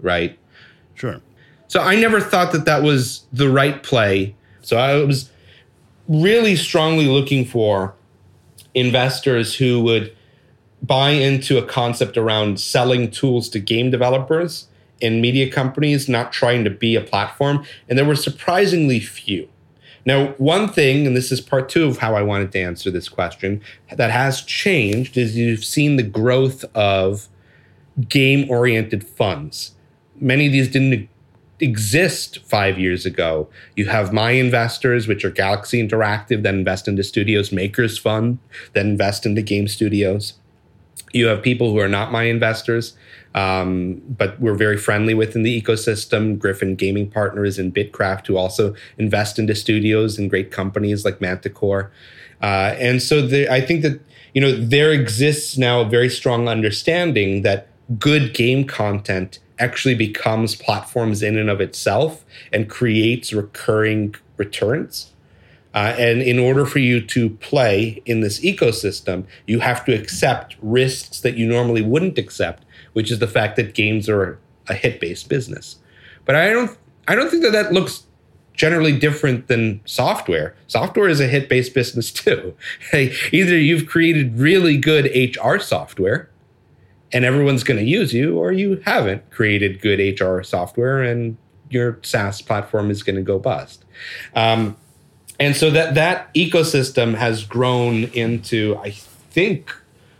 right? 0.00 0.38
Sure. 0.94 1.20
So 1.66 1.80
I 1.80 1.96
never 1.96 2.20
thought 2.20 2.52
that 2.52 2.64
that 2.64 2.84
was 2.84 3.26
the 3.32 3.48
right 3.48 3.82
play. 3.82 4.36
So 4.62 4.76
I 4.76 5.02
was 5.02 5.28
really 6.08 6.54
strongly 6.54 7.06
looking 7.06 7.44
for 7.44 7.96
investors 8.74 9.56
who 9.56 9.82
would 9.82 10.16
buy 10.82 11.10
into 11.10 11.58
a 11.58 11.66
concept 11.66 12.16
around 12.16 12.60
selling 12.60 13.10
tools 13.10 13.48
to 13.48 13.58
game 13.58 13.90
developers 13.90 14.68
and 15.02 15.20
media 15.20 15.50
companies, 15.50 16.08
not 16.08 16.32
trying 16.32 16.62
to 16.62 16.70
be 16.70 16.94
a 16.94 17.00
platform. 17.00 17.64
And 17.88 17.98
there 17.98 18.06
were 18.06 18.14
surprisingly 18.14 19.00
few. 19.00 19.48
Now, 20.06 20.28
one 20.38 20.68
thing, 20.68 21.06
and 21.06 21.16
this 21.16 21.32
is 21.32 21.40
part 21.40 21.68
two 21.68 21.86
of 21.86 21.98
how 21.98 22.14
I 22.14 22.22
wanted 22.22 22.52
to 22.52 22.60
answer 22.60 22.90
this 22.90 23.08
question, 23.08 23.62
that 23.90 24.10
has 24.10 24.42
changed 24.42 25.16
is 25.16 25.36
you've 25.36 25.64
seen 25.64 25.96
the 25.96 26.02
growth 26.02 26.64
of 26.74 27.28
game 28.08 28.50
oriented 28.50 29.06
funds. 29.06 29.72
Many 30.20 30.46
of 30.46 30.52
these 30.52 30.68
didn't 30.68 31.08
exist 31.60 32.40
five 32.40 32.78
years 32.78 33.06
ago. 33.06 33.48
You 33.76 33.86
have 33.86 34.12
my 34.12 34.32
investors, 34.32 35.06
which 35.06 35.24
are 35.24 35.30
Galaxy 35.30 35.86
Interactive, 35.86 36.42
that 36.42 36.54
invest 36.54 36.88
into 36.88 37.02
studios, 37.02 37.52
Makers 37.52 37.96
Fund, 37.96 38.38
that 38.74 38.84
invest 38.84 39.24
into 39.24 39.40
game 39.42 39.68
studios. 39.68 40.34
You 41.14 41.26
have 41.26 41.42
people 41.42 41.70
who 41.70 41.78
are 41.78 41.88
not 41.88 42.10
my 42.10 42.24
investors, 42.24 42.94
um, 43.36 44.02
but 44.08 44.38
we're 44.40 44.56
very 44.56 44.76
friendly 44.76 45.14
within 45.14 45.44
the 45.44 45.62
ecosystem. 45.62 46.38
Griffin 46.38 46.74
Gaming 46.74 47.08
Partners 47.08 47.56
and 47.56 47.72
Bitkraft, 47.72 48.26
who 48.26 48.36
also 48.36 48.74
invest 48.98 49.38
into 49.38 49.54
studios 49.54 50.18
and 50.18 50.28
great 50.28 50.50
companies 50.50 51.04
like 51.04 51.20
Manticore. 51.20 51.92
Uh, 52.42 52.74
and 52.78 53.00
so 53.00 53.24
the, 53.24 53.48
I 53.48 53.60
think 53.60 53.82
that 53.82 54.00
you 54.34 54.40
know 54.40 54.52
there 54.52 54.90
exists 54.90 55.56
now 55.56 55.80
a 55.82 55.84
very 55.84 56.08
strong 56.08 56.48
understanding 56.48 57.42
that 57.42 57.68
good 57.98 58.34
game 58.34 58.66
content 58.66 59.38
actually 59.58 59.94
becomes 59.94 60.56
platforms 60.56 61.22
in 61.22 61.38
and 61.38 61.48
of 61.48 61.60
itself 61.60 62.24
and 62.52 62.68
creates 62.68 63.32
recurring 63.32 64.16
returns. 64.36 65.13
Uh, 65.74 65.94
and 65.98 66.22
in 66.22 66.38
order 66.38 66.64
for 66.64 66.78
you 66.78 67.00
to 67.00 67.30
play 67.30 68.00
in 68.06 68.20
this 68.20 68.40
ecosystem, 68.40 69.26
you 69.46 69.58
have 69.58 69.84
to 69.84 69.92
accept 69.92 70.56
risks 70.62 71.20
that 71.20 71.36
you 71.36 71.46
normally 71.46 71.82
wouldn't 71.82 72.16
accept, 72.16 72.64
which 72.92 73.10
is 73.10 73.18
the 73.18 73.26
fact 73.26 73.56
that 73.56 73.74
games 73.74 74.08
are 74.08 74.38
a 74.68 74.74
hit-based 74.74 75.28
business. 75.28 75.76
But 76.24 76.36
I 76.36 76.50
don't, 76.50 76.78
I 77.08 77.14
don't 77.14 77.28
think 77.28 77.42
that 77.42 77.52
that 77.52 77.72
looks 77.72 78.04
generally 78.54 78.96
different 78.96 79.48
than 79.48 79.80
software. 79.84 80.54
Software 80.68 81.08
is 81.08 81.20
a 81.20 81.26
hit-based 81.26 81.74
business 81.74 82.12
too. 82.12 82.54
Either 82.92 83.58
you've 83.58 83.86
created 83.86 84.38
really 84.38 84.76
good 84.76 85.06
HR 85.06 85.58
software, 85.58 86.30
and 87.12 87.24
everyone's 87.24 87.62
going 87.62 87.78
to 87.78 87.86
use 87.86 88.12
you, 88.12 88.38
or 88.38 88.52
you 88.52 88.82
haven't 88.84 89.30
created 89.30 89.80
good 89.80 90.20
HR 90.20 90.42
software 90.42 91.02
and 91.02 91.36
your 91.70 91.98
SaaS 92.02 92.42
platform 92.42 92.90
is 92.90 93.02
going 93.02 93.16
to 93.16 93.22
go 93.22 93.38
bust. 93.38 93.84
Um, 94.34 94.76
and 95.38 95.56
so 95.56 95.70
that 95.70 95.94
that 95.94 96.32
ecosystem 96.34 97.14
has 97.14 97.44
grown 97.44 98.04
into, 98.04 98.76
I 98.76 98.90
think, 98.90 99.74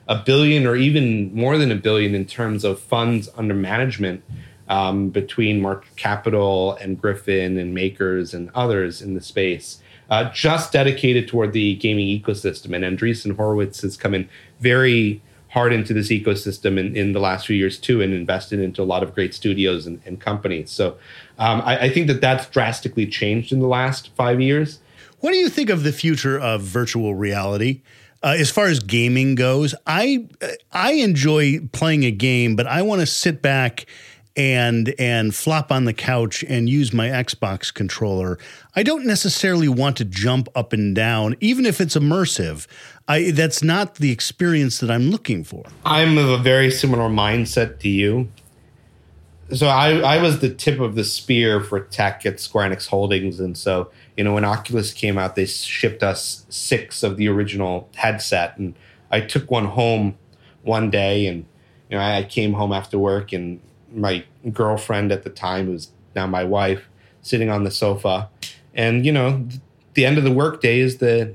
a 0.08 0.16
billion 0.16 0.66
or 0.66 0.76
even 0.76 1.34
more 1.34 1.56
than 1.56 1.70
a 1.70 1.76
billion 1.76 2.14
in 2.14 2.26
terms 2.26 2.64
of 2.64 2.80
funds 2.80 3.28
under 3.36 3.54
management 3.54 4.22
um, 4.68 5.10
between 5.10 5.60
Mark 5.60 5.86
Capital 5.96 6.74
and 6.74 7.00
Griffin 7.00 7.58
and 7.58 7.74
Makers 7.74 8.34
and 8.34 8.50
others 8.54 9.00
in 9.00 9.14
the 9.14 9.20
space. 9.20 9.80
Uh, 10.10 10.30
just 10.32 10.72
dedicated 10.72 11.26
toward 11.26 11.52
the 11.52 11.76
gaming 11.76 12.06
ecosystem. 12.06 12.74
And 12.74 12.84
Andreessen 12.84 13.36
Horowitz 13.36 13.80
has 13.80 13.96
come 13.96 14.14
in 14.14 14.28
very 14.60 15.22
hard 15.48 15.72
into 15.72 15.94
this 15.94 16.08
ecosystem 16.08 16.78
in, 16.78 16.96
in 16.96 17.12
the 17.12 17.20
last 17.20 17.46
few 17.46 17.56
years 17.56 17.78
too 17.78 18.02
and 18.02 18.12
invested 18.12 18.58
into 18.58 18.82
a 18.82 18.84
lot 18.84 19.04
of 19.04 19.14
great 19.14 19.32
studios 19.32 19.86
and, 19.86 20.02
and 20.04 20.20
companies. 20.20 20.70
So 20.70 20.98
um, 21.38 21.62
I, 21.62 21.78
I, 21.78 21.90
think 21.90 22.08
that 22.08 22.20
that's 22.20 22.46
drastically 22.48 23.06
changed 23.06 23.52
in 23.52 23.60
the 23.60 23.68
last 23.68 24.10
five 24.16 24.40
years. 24.40 24.80
What 25.24 25.32
do 25.32 25.38
you 25.38 25.48
think 25.48 25.70
of 25.70 25.84
the 25.84 25.92
future 25.92 26.38
of 26.38 26.60
virtual 26.60 27.14
reality? 27.14 27.80
Uh, 28.22 28.36
as 28.38 28.50
far 28.50 28.66
as 28.66 28.78
gaming 28.78 29.36
goes, 29.36 29.74
I 29.86 30.28
I 30.70 30.92
enjoy 30.92 31.60
playing 31.72 32.04
a 32.04 32.10
game, 32.10 32.56
but 32.56 32.66
I 32.66 32.82
want 32.82 33.00
to 33.00 33.06
sit 33.06 33.40
back 33.40 33.86
and 34.36 34.94
and 34.98 35.34
flop 35.34 35.72
on 35.72 35.86
the 35.86 35.94
couch 35.94 36.44
and 36.46 36.68
use 36.68 36.92
my 36.92 37.08
Xbox 37.08 37.72
controller. 37.72 38.38
I 38.76 38.82
don't 38.82 39.06
necessarily 39.06 39.66
want 39.66 39.96
to 39.96 40.04
jump 40.04 40.50
up 40.54 40.74
and 40.74 40.94
down, 40.94 41.36
even 41.40 41.64
if 41.64 41.80
it's 41.80 41.96
immersive. 41.96 42.66
I 43.08 43.30
that's 43.30 43.62
not 43.62 43.94
the 43.94 44.12
experience 44.12 44.78
that 44.80 44.90
I'm 44.90 45.10
looking 45.10 45.42
for. 45.42 45.64
I'm 45.86 46.18
of 46.18 46.28
a 46.28 46.36
very 46.36 46.70
similar 46.70 47.08
mindset 47.08 47.78
to 47.80 47.88
you. 47.88 48.28
So 49.52 49.66
I, 49.66 49.98
I 49.98 50.22
was 50.22 50.40
the 50.40 50.52
tip 50.52 50.80
of 50.80 50.94
the 50.94 51.04
spear 51.04 51.60
for 51.60 51.80
tech 51.80 52.24
at 52.24 52.40
Square 52.40 52.70
Enix 52.70 52.88
Holdings, 52.88 53.40
and 53.40 53.56
so 53.56 53.90
you 54.16 54.24
know 54.24 54.34
when 54.34 54.44
Oculus 54.44 54.92
came 54.92 55.18
out, 55.18 55.36
they 55.36 55.44
shipped 55.44 56.02
us 56.02 56.46
six 56.48 57.02
of 57.02 57.16
the 57.16 57.28
original 57.28 57.88
headset, 57.94 58.56
and 58.56 58.74
I 59.10 59.20
took 59.20 59.50
one 59.50 59.66
home 59.66 60.16
one 60.62 60.90
day, 60.90 61.26
and 61.26 61.44
you 61.90 61.96
know 61.96 62.02
I 62.02 62.22
came 62.24 62.54
home 62.54 62.72
after 62.72 62.98
work, 62.98 63.32
and 63.32 63.60
my 63.94 64.24
girlfriend 64.52 65.12
at 65.12 65.22
the 65.22 65.30
time, 65.30 65.66
who's 65.66 65.90
now 66.14 66.26
my 66.26 66.44
wife, 66.44 66.88
sitting 67.22 67.50
on 67.50 67.64
the 67.64 67.70
sofa. 67.70 68.28
And, 68.74 69.06
you 69.06 69.12
know, 69.12 69.46
the 69.94 70.04
end 70.04 70.18
of 70.18 70.24
the 70.24 70.32
workday 70.32 70.80
is 70.80 70.98
the 70.98 71.34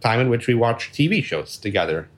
time 0.00 0.20
in 0.20 0.28
which 0.28 0.46
we 0.46 0.54
watch 0.54 0.92
TV 0.92 1.22
shows 1.22 1.56
together. 1.56 2.08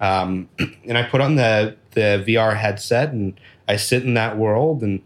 Um, 0.00 0.48
and 0.84 0.98
I 0.98 1.02
put 1.04 1.20
on 1.20 1.36
the, 1.36 1.76
the 1.92 2.24
VR 2.26 2.56
headset 2.56 3.12
and 3.12 3.38
I 3.68 3.76
sit 3.76 4.04
in 4.04 4.14
that 4.14 4.36
world. 4.36 4.82
And 4.82 5.02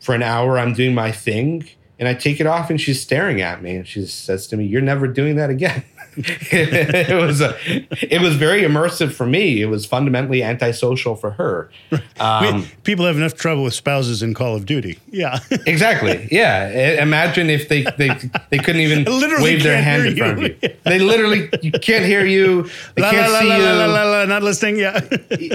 for 0.00 0.14
an 0.14 0.22
hour, 0.22 0.58
I'm 0.58 0.74
doing 0.74 0.94
my 0.94 1.12
thing. 1.12 1.68
And 1.98 2.08
I 2.08 2.14
take 2.14 2.40
it 2.40 2.46
off 2.46 2.70
and 2.70 2.80
she's 2.80 3.00
staring 3.00 3.40
at 3.40 3.62
me. 3.62 3.76
And 3.76 3.86
she 3.86 4.04
says 4.06 4.46
to 4.48 4.56
me, 4.56 4.64
You're 4.64 4.82
never 4.82 5.06
doing 5.06 5.36
that 5.36 5.50
again. 5.50 5.84
it 6.16 7.20
was 7.20 7.40
a, 7.40 7.56
it 8.02 8.20
was 8.20 8.36
very 8.36 8.62
immersive 8.62 9.12
for 9.12 9.26
me. 9.26 9.62
It 9.62 9.66
was 9.66 9.86
fundamentally 9.86 10.42
antisocial 10.42 11.16
for 11.16 11.32
her. 11.32 11.70
Um, 12.20 12.66
People 12.84 13.06
have 13.06 13.16
enough 13.16 13.34
trouble 13.34 13.64
with 13.64 13.74
spouses 13.74 14.22
in 14.22 14.34
Call 14.34 14.54
of 14.54 14.66
Duty. 14.66 14.98
Yeah, 15.10 15.38
exactly. 15.66 16.28
Yeah, 16.30 17.02
imagine 17.02 17.50
if 17.50 17.68
they 17.68 17.82
they, 17.98 18.10
they 18.50 18.58
couldn't 18.58 18.82
even 18.82 19.04
wave 19.42 19.62
their 19.62 19.82
hand 19.82 20.06
in 20.06 20.16
front 20.16 20.38
of 20.38 20.62
you. 20.62 20.76
They 20.84 20.98
literally 20.98 21.48
you 21.62 21.72
can't 21.72 22.04
hear 22.04 22.24
you. 22.24 22.68
They 22.94 23.02
la, 23.02 23.10
can't 23.10 23.32
la, 23.32 23.40
see 23.40 23.48
la, 23.48 23.56
you. 23.56 23.62
La, 23.62 23.86
la, 23.86 24.04
la, 24.04 24.24
not 24.24 24.42
listening. 24.42 24.76
Yeah, 24.76 25.00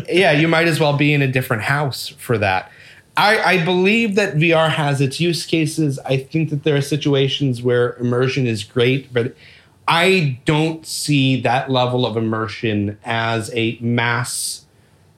yeah. 0.09 0.31
You 0.31 0.47
might 0.47 0.67
as 0.67 0.79
well 0.79 0.95
be 0.97 1.13
in 1.13 1.21
a 1.21 1.27
different 1.27 1.63
house 1.63 2.09
for 2.09 2.37
that. 2.37 2.71
I, 3.19 3.55
I, 3.55 3.65
believe 3.65 4.15
that 4.15 4.35
VR 4.35 4.69
has 4.69 5.01
its 5.01 5.19
use 5.19 5.45
cases. 5.45 5.99
I 6.05 6.15
think 6.15 6.51
that 6.51 6.63
there 6.63 6.77
are 6.77 6.81
situations 6.81 7.61
where 7.61 7.95
immersion 7.95 8.47
is 8.47 8.63
great, 8.63 9.13
but 9.13 9.35
I 9.89 10.39
don't 10.45 10.85
see 10.85 11.41
that 11.41 11.71
level 11.71 12.05
of 12.05 12.15
immersion 12.15 12.99
as 13.03 13.51
a 13.55 13.75
mass 13.81 14.67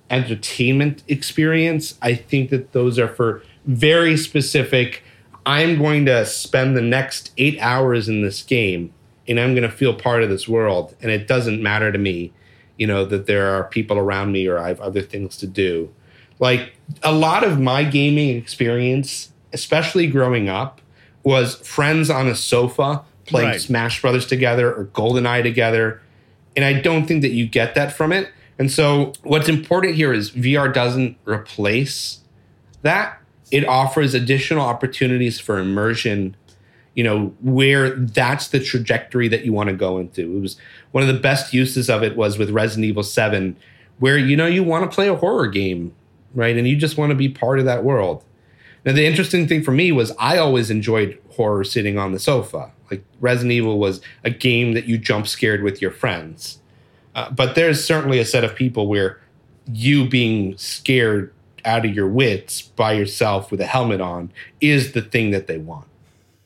entertainment 0.09 1.03
experience. 1.09 1.95
I 2.01 2.15
think 2.15 2.51
that 2.51 2.71
those 2.71 2.97
are 2.97 3.09
for 3.09 3.43
very 3.65 4.15
specific. 4.15 5.03
I'm 5.45 5.77
going 5.77 6.05
to 6.05 6.25
spend 6.25 6.77
the 6.77 6.81
next 6.81 7.33
eight 7.37 7.59
hours 7.59 8.07
in 8.07 8.21
this 8.21 8.43
game 8.43 8.93
and 9.27 9.41
I'm 9.41 9.53
going 9.53 9.69
to 9.69 9.75
feel 9.75 9.93
part 9.93 10.23
of 10.23 10.29
this 10.29 10.47
world. 10.47 10.95
And 11.01 11.11
it 11.11 11.27
doesn't 11.27 11.61
matter 11.61 11.91
to 11.91 11.97
me, 11.97 12.31
you 12.77 12.87
know, 12.87 13.03
that 13.03 13.27
there 13.27 13.53
are 13.53 13.65
people 13.65 13.97
around 13.97 14.31
me 14.31 14.47
or 14.47 14.57
I 14.57 14.69
have 14.69 14.79
other 14.79 15.01
things 15.01 15.35
to 15.37 15.47
do. 15.47 15.93
Like 16.39 16.77
a 17.03 17.11
lot 17.11 17.43
of 17.43 17.59
my 17.59 17.83
gaming 17.83 18.37
experience, 18.37 19.33
especially 19.51 20.07
growing 20.07 20.47
up, 20.47 20.79
was 21.23 21.55
friends 21.55 22.09
on 22.09 22.29
a 22.29 22.35
sofa 22.35 23.03
playing 23.31 23.49
right. 23.49 23.61
Smash 23.61 24.01
Brothers 24.01 24.27
together 24.27 24.73
or 24.73 24.85
GoldenEye 24.85 25.43
together. 25.43 26.01
And 26.55 26.65
I 26.65 26.73
don't 26.79 27.05
think 27.05 27.21
that 27.21 27.31
you 27.31 27.47
get 27.47 27.75
that 27.75 27.93
from 27.93 28.11
it. 28.11 28.29
And 28.59 28.71
so 28.71 29.13
what's 29.23 29.49
important 29.49 29.95
here 29.95 30.13
is 30.13 30.31
VR 30.31 30.71
doesn't 30.71 31.17
replace 31.25 32.19
that. 32.83 33.19
It 33.51 33.67
offers 33.67 34.13
additional 34.13 34.63
opportunities 34.63 35.39
for 35.39 35.57
immersion, 35.57 36.35
you 36.93 37.03
know, 37.03 37.33
where 37.41 37.89
that's 37.91 38.49
the 38.49 38.59
trajectory 38.59 39.27
that 39.29 39.45
you 39.45 39.51
want 39.53 39.69
to 39.69 39.75
go 39.75 39.97
into. 39.97 40.37
It 40.37 40.39
was 40.39 40.57
one 40.91 41.01
of 41.01 41.07
the 41.13 41.19
best 41.19 41.53
uses 41.53 41.89
of 41.89 42.03
it 42.03 42.15
was 42.15 42.37
with 42.37 42.51
Resident 42.51 42.85
Evil 42.85 43.03
7, 43.03 43.57
where 43.99 44.17
you 44.17 44.37
know 44.37 44.45
you 44.45 44.63
want 44.63 44.89
to 44.89 44.93
play 44.93 45.07
a 45.07 45.15
horror 45.15 45.47
game, 45.47 45.93
right? 46.33 46.55
And 46.55 46.67
you 46.67 46.75
just 46.75 46.97
want 46.97 47.09
to 47.09 47.15
be 47.15 47.29
part 47.29 47.59
of 47.59 47.65
that 47.65 47.83
world. 47.83 48.23
Now 48.85 48.93
the 48.93 49.05
interesting 49.05 49.47
thing 49.47 49.63
for 49.63 49.71
me 49.71 49.91
was 49.91 50.11
I 50.17 50.37
always 50.37 50.71
enjoyed 50.71 51.19
horror 51.31 51.63
sitting 51.63 51.97
on 51.97 52.11
the 52.11 52.19
sofa. 52.19 52.71
Like 52.89 53.03
Resident 53.19 53.51
Evil 53.51 53.79
was 53.79 54.01
a 54.23 54.29
game 54.29 54.73
that 54.73 54.85
you 54.85 54.97
jump 54.97 55.27
scared 55.27 55.63
with 55.63 55.81
your 55.81 55.91
friends. 55.91 56.59
Uh, 57.13 57.29
but 57.29 57.55
there's 57.55 57.83
certainly 57.83 58.19
a 58.19 58.25
set 58.25 58.43
of 58.43 58.55
people 58.55 58.87
where 58.87 59.19
you 59.71 60.07
being 60.07 60.57
scared 60.57 61.33
out 61.63 61.85
of 61.85 61.93
your 61.93 62.07
wits 62.07 62.61
by 62.61 62.93
yourself 62.93 63.51
with 63.51 63.61
a 63.61 63.65
helmet 63.65 64.01
on 64.01 64.31
is 64.59 64.93
the 64.93 65.01
thing 65.01 65.31
that 65.31 65.47
they 65.47 65.57
want. 65.57 65.87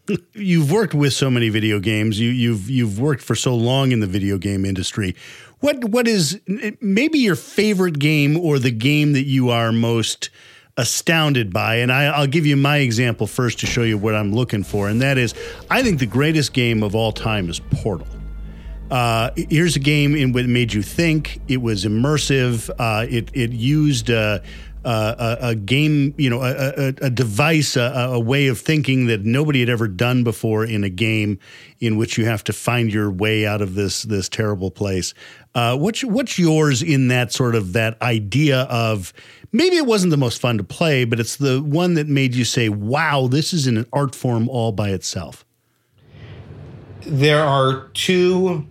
You've 0.33 0.71
worked 0.71 0.93
with 0.93 1.13
so 1.13 1.29
many 1.29 1.49
video 1.49 1.79
games. 1.79 2.19
You, 2.19 2.29
you've 2.29 2.69
you've 2.69 2.99
worked 2.99 3.23
for 3.23 3.35
so 3.35 3.55
long 3.55 3.91
in 3.91 4.01
the 4.01 4.07
video 4.07 4.37
game 4.37 4.65
industry. 4.65 5.15
what 5.61 5.83
what 5.85 6.07
is 6.07 6.39
maybe 6.79 7.19
your 7.19 7.35
favorite 7.35 7.97
game 7.97 8.37
or 8.37 8.59
the 8.59 8.71
game 8.71 9.13
that 9.13 9.23
you 9.25 9.49
are 9.49 9.71
most 9.71 10.29
astounded 10.77 11.53
by? 11.53 11.77
And 11.77 11.91
I, 11.91 12.19
will 12.19 12.27
give 12.27 12.45
you 12.45 12.55
my 12.55 12.77
example 12.77 13.27
first 13.27 13.59
to 13.59 13.65
show 13.65 13.83
you 13.83 13.97
what 13.97 14.15
I'm 14.15 14.33
looking 14.33 14.63
for, 14.63 14.89
and 14.89 15.01
that 15.01 15.17
is 15.17 15.33
I 15.69 15.83
think 15.83 15.99
the 15.99 16.05
greatest 16.05 16.53
game 16.53 16.83
of 16.83 16.95
all 16.95 17.11
time 17.11 17.49
is 17.49 17.59
Portal. 17.59 18.07
Uh, 18.91 19.31
here's 19.35 19.75
a 19.75 19.79
game 19.79 20.15
in 20.15 20.31
what 20.31 20.45
made 20.45 20.73
you 20.73 20.83
think. 20.83 21.41
It 21.47 21.61
was 21.61 21.85
immersive. 21.85 22.69
Uh, 22.77 23.05
it 23.09 23.29
it 23.33 23.51
used 23.51 24.11
uh, 24.11 24.39
uh, 24.85 25.37
a, 25.41 25.47
a, 25.47 25.55
game, 25.55 26.13
you 26.15 26.29
know, 26.29 26.43
a, 26.43 26.53
a, 26.53 26.87
a 27.01 27.09
device, 27.09 27.75
a, 27.75 28.19
way 28.19 28.47
of 28.47 28.59
thinking 28.59 29.07
that 29.07 29.25
nobody 29.25 29.59
had 29.59 29.69
ever 29.69 29.87
done 29.87 30.23
before 30.23 30.63
in 30.63 30.83
a 30.83 30.89
game 30.89 31.39
in 31.79 31.97
which 31.97 32.19
you 32.19 32.25
have 32.25 32.43
to 32.43 32.53
find 32.53 32.93
your 32.93 33.09
way 33.09 33.47
out 33.47 33.63
of 33.63 33.73
this 33.73 34.03
this 34.03 34.29
terrible 34.29 34.69
place. 34.69 35.15
Uh, 35.55 35.77
what's 35.77 36.03
what's 36.03 36.37
yours 36.37 36.83
in 36.83 37.07
that 37.07 37.31
sort 37.31 37.55
of 37.55 37.71
that 37.73 37.99
idea 38.01 38.63
of 38.63 39.13
maybe 39.53 39.77
it 39.77 39.85
wasn't 39.85 40.11
the 40.11 40.17
most 40.17 40.41
fun 40.41 40.57
to 40.57 40.63
play, 40.63 41.05
but 41.05 41.17
it's 41.17 41.37
the 41.37 41.61
one 41.61 41.93
that 41.93 42.07
made 42.07 42.35
you 42.35 42.43
say, 42.43 42.67
"Wow, 42.67 43.27
this 43.27 43.53
is 43.53 43.65
an 43.65 43.85
art 43.93 44.13
form 44.13 44.49
all 44.49 44.73
by 44.73 44.89
itself." 44.89 45.45
There 47.05 47.41
are 47.41 47.87
two 47.93 48.67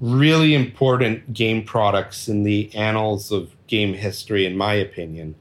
really 0.00 0.54
important 0.54 1.34
game 1.34 1.62
products 1.62 2.28
in 2.28 2.44
the 2.44 2.74
annals 2.74 3.30
of 3.30 3.54
game 3.66 3.92
history, 3.92 4.46
in 4.46 4.56
my 4.56 4.72
opinion, 4.72 5.34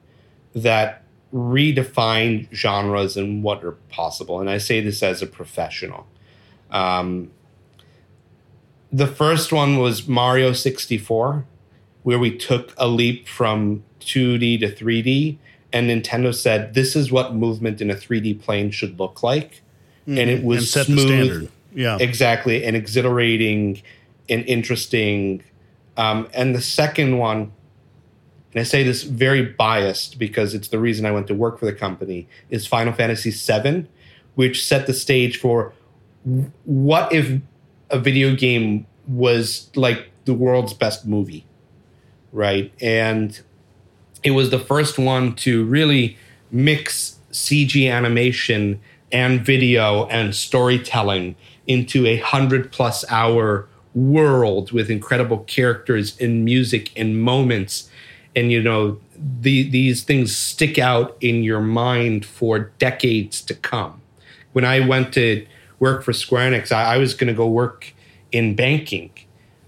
that 0.54 1.04
redefine 1.34 2.54
genres 2.54 3.16
and 3.16 3.44
what 3.44 3.64
are 3.64 3.78
possible. 3.90 4.42
And 4.42 4.50
I 4.50 4.58
say 4.58 4.82
this 4.82 5.02
as 5.02 5.22
a 5.22 5.28
professional. 5.28 6.06
Um, 6.72 7.32
the 8.92 9.08
first 9.08 9.52
one 9.52 9.78
was 9.78 10.08
Mario 10.08 10.54
64, 10.54 11.46
where 12.04 12.20
we 12.20 12.36
took 12.36 12.74
a 12.78 12.88
leap 12.88 13.28
from 13.28 13.84
2D 14.02 14.60
to 14.62 14.72
3D. 14.72 15.38
And 15.72 15.90
Nintendo 15.90 16.34
said, 16.34 16.74
this 16.74 16.96
is 16.96 17.12
what 17.12 17.36
movement 17.36 17.82
in 17.82 17.92
a 17.92 17.96
3D 17.96 18.42
plane 18.42 18.72
should 18.72 19.00
look 19.00 19.22
like. 19.22 19.62
Mm-hmm. 20.08 20.18
And 20.18 20.30
it 20.30 20.44
was 20.44 20.76
and 20.76 20.86
smooth. 20.86 21.52
Yeah. 21.76 21.98
Exactly. 22.00 22.66
And 22.66 22.76
exhilarating 22.76 23.84
and 24.28 24.44
interesting. 24.46 25.44
Um, 25.98 26.28
and 26.34 26.56
the 26.56 26.62
second 26.62 27.20
one 27.20 27.52
and 28.54 28.62
I 28.62 28.64
say 28.64 28.84
this 28.84 29.04
very 29.04 29.44
biased 29.44 30.18
because 30.18 30.54
it's 30.54 30.70
the 30.70 30.80
reason 30.80 31.06
I 31.06 31.12
went 31.12 31.28
to 31.28 31.36
work 31.36 31.60
for 31.60 31.66
the 31.66 31.74
company, 31.74 32.28
is 32.50 32.66
Final 32.66 32.94
Fantasy 32.94 33.32
VII, 33.32 33.88
which 34.36 34.66
set 34.66 34.88
the 34.88 34.94
stage 34.94 35.38
for 35.38 35.74
what 36.66 37.12
if 37.14 37.42
a 37.90 38.00
video 38.00 38.36
game 38.36 38.86
was 39.08 39.70
like 39.76 40.12
the 40.26 40.34
world's 40.34 40.74
best 40.74 41.06
movie, 41.06 41.46
right? 42.32 42.72
And 42.82 43.40
it 44.24 44.32
was 44.32 44.50
the 44.50 44.60
first 44.60 45.00
one 45.00 45.36
to 45.38 45.66
really 45.66 46.18
mix 46.52 47.20
CG 47.32 47.92
animation 47.92 48.80
and 49.12 49.44
video 49.46 50.06
and 50.08 50.36
storytelling 50.36 51.36
into 51.68 52.06
a 52.06 52.18
hundred 52.18 52.72
plus 52.72 53.06
hour 53.10 53.68
world 53.96 54.72
with 54.72 54.90
incredible 54.90 55.40
characters 55.40 56.20
and 56.20 56.46
music 56.46 56.92
and 56.96 57.22
moments 57.22 57.90
and 58.36 58.52
you 58.52 58.62
know 58.62 59.00
the, 59.42 59.70
these 59.70 60.04
things 60.04 60.36
stick 60.36 60.78
out 60.80 61.18
in 61.20 61.44
your 61.44 61.60
mind 61.60 62.26
for 62.26 62.72
decades 62.80 63.42
to 63.42 63.54
come. 63.54 64.02
When 64.54 64.64
I 64.64 64.80
went 64.80 65.14
to 65.16 65.46
work 65.80 66.04
for 66.04 66.14
Square 66.14 66.52
Enix, 66.52 66.72
I, 66.72 66.96
I 66.96 66.98
was 66.98 67.14
going 67.14 67.28
to 67.28 67.34
go 67.34 67.48
work 67.48 67.94
in 68.32 68.56
banking, 68.56 69.12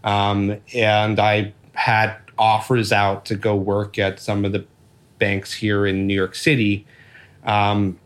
um, 0.04 0.58
and 0.74 1.20
I 1.20 1.54
had 1.74 2.16
offers 2.38 2.92
out 2.92 3.26
to 3.26 3.36
go 3.36 3.56
work 3.56 3.98
at 4.00 4.20
some 4.20 4.46
of 4.46 4.52
the 4.52 4.66
banks 5.20 5.54
here 5.54 5.86
in 5.86 6.08
New 6.08 6.14
York 6.14 6.36
City. 6.36 6.86
Um, 7.44 8.00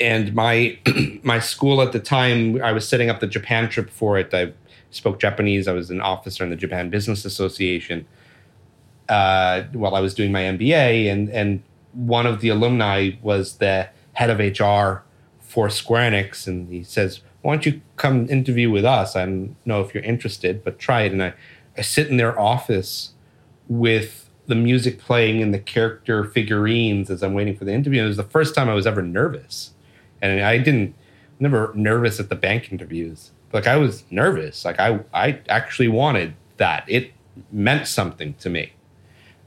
and 0.00 0.34
my 0.34 0.78
my 1.22 1.38
school 1.38 1.80
at 1.80 1.92
the 1.92 2.00
time, 2.00 2.62
I 2.62 2.72
was 2.72 2.88
setting 2.88 3.08
up 3.08 3.20
the 3.20 3.26
Japan 3.26 3.68
trip 3.68 3.90
for 3.90 4.18
it. 4.18 4.32
I 4.34 4.52
spoke 4.90 5.20
Japanese. 5.20 5.68
I 5.68 5.72
was 5.72 5.90
an 5.90 6.00
officer 6.00 6.44
in 6.44 6.50
the 6.50 6.56
Japan 6.56 6.90
Business 6.90 7.24
Association 7.24 8.06
uh, 9.08 9.62
while 9.72 9.94
I 9.94 10.00
was 10.00 10.14
doing 10.14 10.32
my 10.32 10.42
MBA, 10.42 11.10
and 11.10 11.28
and 11.30 11.62
one 11.92 12.26
of 12.26 12.40
the 12.40 12.48
alumni 12.48 13.12
was 13.22 13.56
the 13.58 13.88
head 14.14 14.30
of 14.30 14.38
HR 14.38 15.02
for 15.52 15.68
Square 15.68 16.12
Enix, 16.12 16.46
and 16.46 16.70
he 16.70 16.82
says, 16.82 17.20
"Why 17.42 17.52
don't 17.54 17.66
you 17.66 17.82
come 17.96 18.26
interview 18.30 18.70
with 18.70 18.86
us? 18.86 19.14
I 19.14 19.26
don't 19.26 19.54
know 19.66 19.82
if 19.82 19.92
you're 19.92 20.02
interested, 20.02 20.64
but 20.64 20.78
try 20.78 21.02
it." 21.02 21.12
And 21.12 21.22
I, 21.22 21.34
I 21.76 21.82
sit 21.82 22.08
in 22.08 22.16
their 22.16 22.38
office 22.40 23.10
with 23.68 24.30
the 24.46 24.54
music 24.54 24.98
playing 24.98 25.42
and 25.42 25.52
the 25.52 25.58
character 25.58 26.24
figurines 26.24 27.10
as 27.10 27.22
I'm 27.22 27.34
waiting 27.34 27.54
for 27.54 27.66
the 27.66 27.72
interview. 27.74 28.00
And 28.00 28.06
it 28.06 28.08
was 28.08 28.16
the 28.16 28.22
first 28.22 28.54
time 28.54 28.70
I 28.70 28.74
was 28.74 28.86
ever 28.86 29.02
nervous, 29.02 29.72
and 30.22 30.40
I 30.40 30.56
didn't 30.56 30.94
never 31.38 31.70
nervous 31.74 32.18
at 32.18 32.30
the 32.30 32.34
bank 32.34 32.72
interviews. 32.72 33.32
Like 33.52 33.66
I 33.66 33.76
was 33.76 34.04
nervous. 34.10 34.64
Like 34.64 34.80
I 34.80 35.00
I 35.12 35.40
actually 35.50 35.88
wanted 35.88 36.34
that. 36.56 36.84
It 36.88 37.12
meant 37.52 37.86
something 37.86 38.32
to 38.40 38.48
me. 38.48 38.72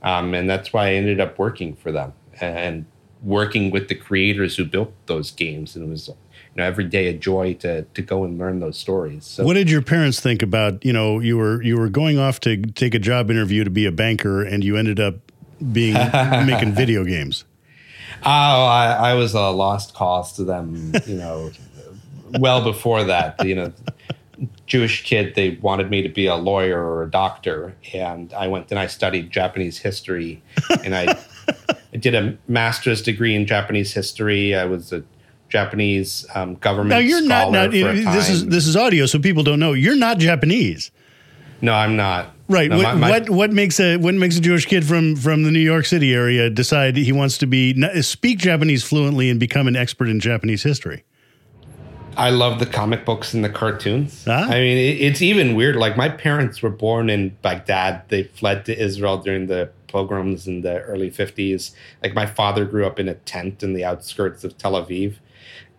Um, 0.04 0.36
and 0.36 0.48
that's 0.48 0.72
why 0.72 0.90
I 0.90 0.94
ended 0.94 1.20
up 1.20 1.40
working 1.40 1.76
for 1.76 1.92
them 1.92 2.14
and 2.40 2.86
working 3.22 3.72
with 3.72 3.88
the 3.88 3.96
creators 3.96 4.56
who 4.56 4.66
built 4.66 4.94
those 5.08 5.32
games. 5.32 5.76
And 5.76 5.86
it 5.86 5.90
was, 5.90 6.08
you 6.08 6.16
know, 6.56 6.64
every 6.64 6.86
day 6.86 7.08
a 7.08 7.14
joy 7.14 7.54
to 7.56 7.84
to 7.84 8.02
go 8.02 8.24
and 8.24 8.38
learn 8.38 8.60
those 8.60 8.78
stories. 8.78 9.26
So, 9.26 9.44
what 9.44 9.54
did 9.54 9.70
your 9.70 9.82
parents 9.82 10.20
think 10.20 10.42
about? 10.42 10.84
You 10.86 10.94
know, 10.94 11.20
you 11.20 11.38
were 11.38 11.62
you 11.62 11.78
were 11.78 11.90
going 11.90 12.20
off 12.20 12.40
to 12.42 12.58
take 12.58 12.94
a 12.94 13.00
job 13.00 13.30
interview 13.30 13.64
to 13.64 13.70
be 13.70 13.86
a 13.86 13.92
banker, 13.92 14.44
and 14.44 14.64
you 14.64 14.78
ended 14.78 15.00
up 15.00 15.16
being 15.72 15.94
making 16.46 16.74
video 16.74 17.04
games. 17.04 17.46
Oh, 18.24 18.30
I, 18.30 19.12
I 19.12 19.14
was 19.14 19.34
a 19.34 19.50
lost 19.50 19.94
cause 19.94 20.34
to 20.34 20.44
them. 20.44 20.94
You 21.06 21.16
know, 21.16 21.52
well 22.40 22.64
before 22.64 23.04
that. 23.06 23.44
You 23.46 23.56
know, 23.56 23.74
Jewish 24.66 25.04
kid, 25.04 25.36
they 25.36 25.52
wanted 25.62 25.90
me 25.90 26.02
to 26.02 26.10
be 26.10 26.26
a 26.28 26.36
lawyer 26.36 26.84
or 26.84 27.04
a 27.04 27.10
doctor, 27.10 27.76
and 27.94 28.34
I 28.34 28.48
went 28.48 28.72
and 28.72 28.80
I 28.80 28.88
studied 28.88 29.32
Japanese 29.32 29.78
history, 29.78 30.42
and 30.84 30.96
I, 30.96 31.18
I 31.96 31.98
did 31.98 32.14
a 32.14 32.38
master's 32.50 33.02
degree 33.02 33.36
in 33.36 33.46
Japanese 33.46 33.94
history. 33.94 34.54
I 34.54 34.66
was 34.66 34.92
a 34.92 35.02
Japanese 35.48 36.26
um, 36.36 36.56
government. 36.56 36.90
Now 36.90 36.98
you're 36.98 37.22
not. 37.22 37.54
not 37.54 37.72
this 37.72 38.30
is 38.30 38.48
this 38.48 38.68
is 38.68 38.76
audio, 38.76 39.06
so 39.06 39.18
people 39.18 39.44
don't 39.44 39.62
know. 39.62 39.72
You're 39.72 39.96
not 39.96 40.18
Japanese. 40.18 40.92
No, 41.62 41.74
I'm 41.74 41.96
not. 41.96 42.34
Right. 42.50 42.70
No, 42.70 42.76
what, 42.76 42.84
my, 42.84 42.94
my, 42.96 43.10
what, 43.12 43.30
what 43.30 43.54
makes 43.54 43.80
a 43.80 43.96
what 43.96 44.14
makes 44.14 44.36
a 44.36 44.42
Jewish 44.42 44.66
kid 44.66 44.86
from 44.86 45.16
from 45.16 45.44
the 45.44 45.52
New 45.52 45.62
York 45.62 45.86
City 45.86 46.14
area 46.14 46.50
decide 46.50 46.98
he 46.98 47.14
wants 47.14 47.38
to 47.38 47.48
be 47.48 47.82
speak 48.02 48.40
Japanese 48.40 48.84
fluently 48.84 49.30
and 49.30 49.40
become 49.40 49.66
an 49.70 49.78
expert 49.78 50.10
in 50.10 50.20
Japanese 50.20 50.64
history? 50.64 51.06
I 52.18 52.30
love 52.30 52.60
the 52.60 52.66
comic 52.66 53.06
books 53.06 53.34
and 53.34 53.44
the 53.44 53.50
cartoons. 53.50 54.26
Huh? 54.26 54.48
I 54.50 54.60
mean, 54.60 54.78
it, 54.78 55.02
it's 55.02 55.22
even 55.22 55.56
weird. 55.56 55.78
Like 55.78 55.96
my 55.96 56.10
parents 56.10 56.62
were 56.62 56.70
born 56.70 57.10
in 57.10 57.30
Baghdad. 57.42 58.04
They 58.10 58.24
fled 58.24 58.66
to 58.66 58.78
Israel 58.78 59.18
during 59.18 59.48
the 59.48 59.70
pogroms 59.96 60.46
in 60.46 60.60
the 60.60 60.82
early 60.82 61.10
50s. 61.10 61.72
Like 62.04 62.14
my 62.14 62.26
father 62.26 62.66
grew 62.66 62.86
up 62.86 63.00
in 63.00 63.08
a 63.08 63.14
tent 63.14 63.64
in 63.64 63.74
the 63.74 63.86
outskirts 63.86 64.44
of 64.44 64.58
Tel 64.58 64.74
Aviv. 64.74 65.16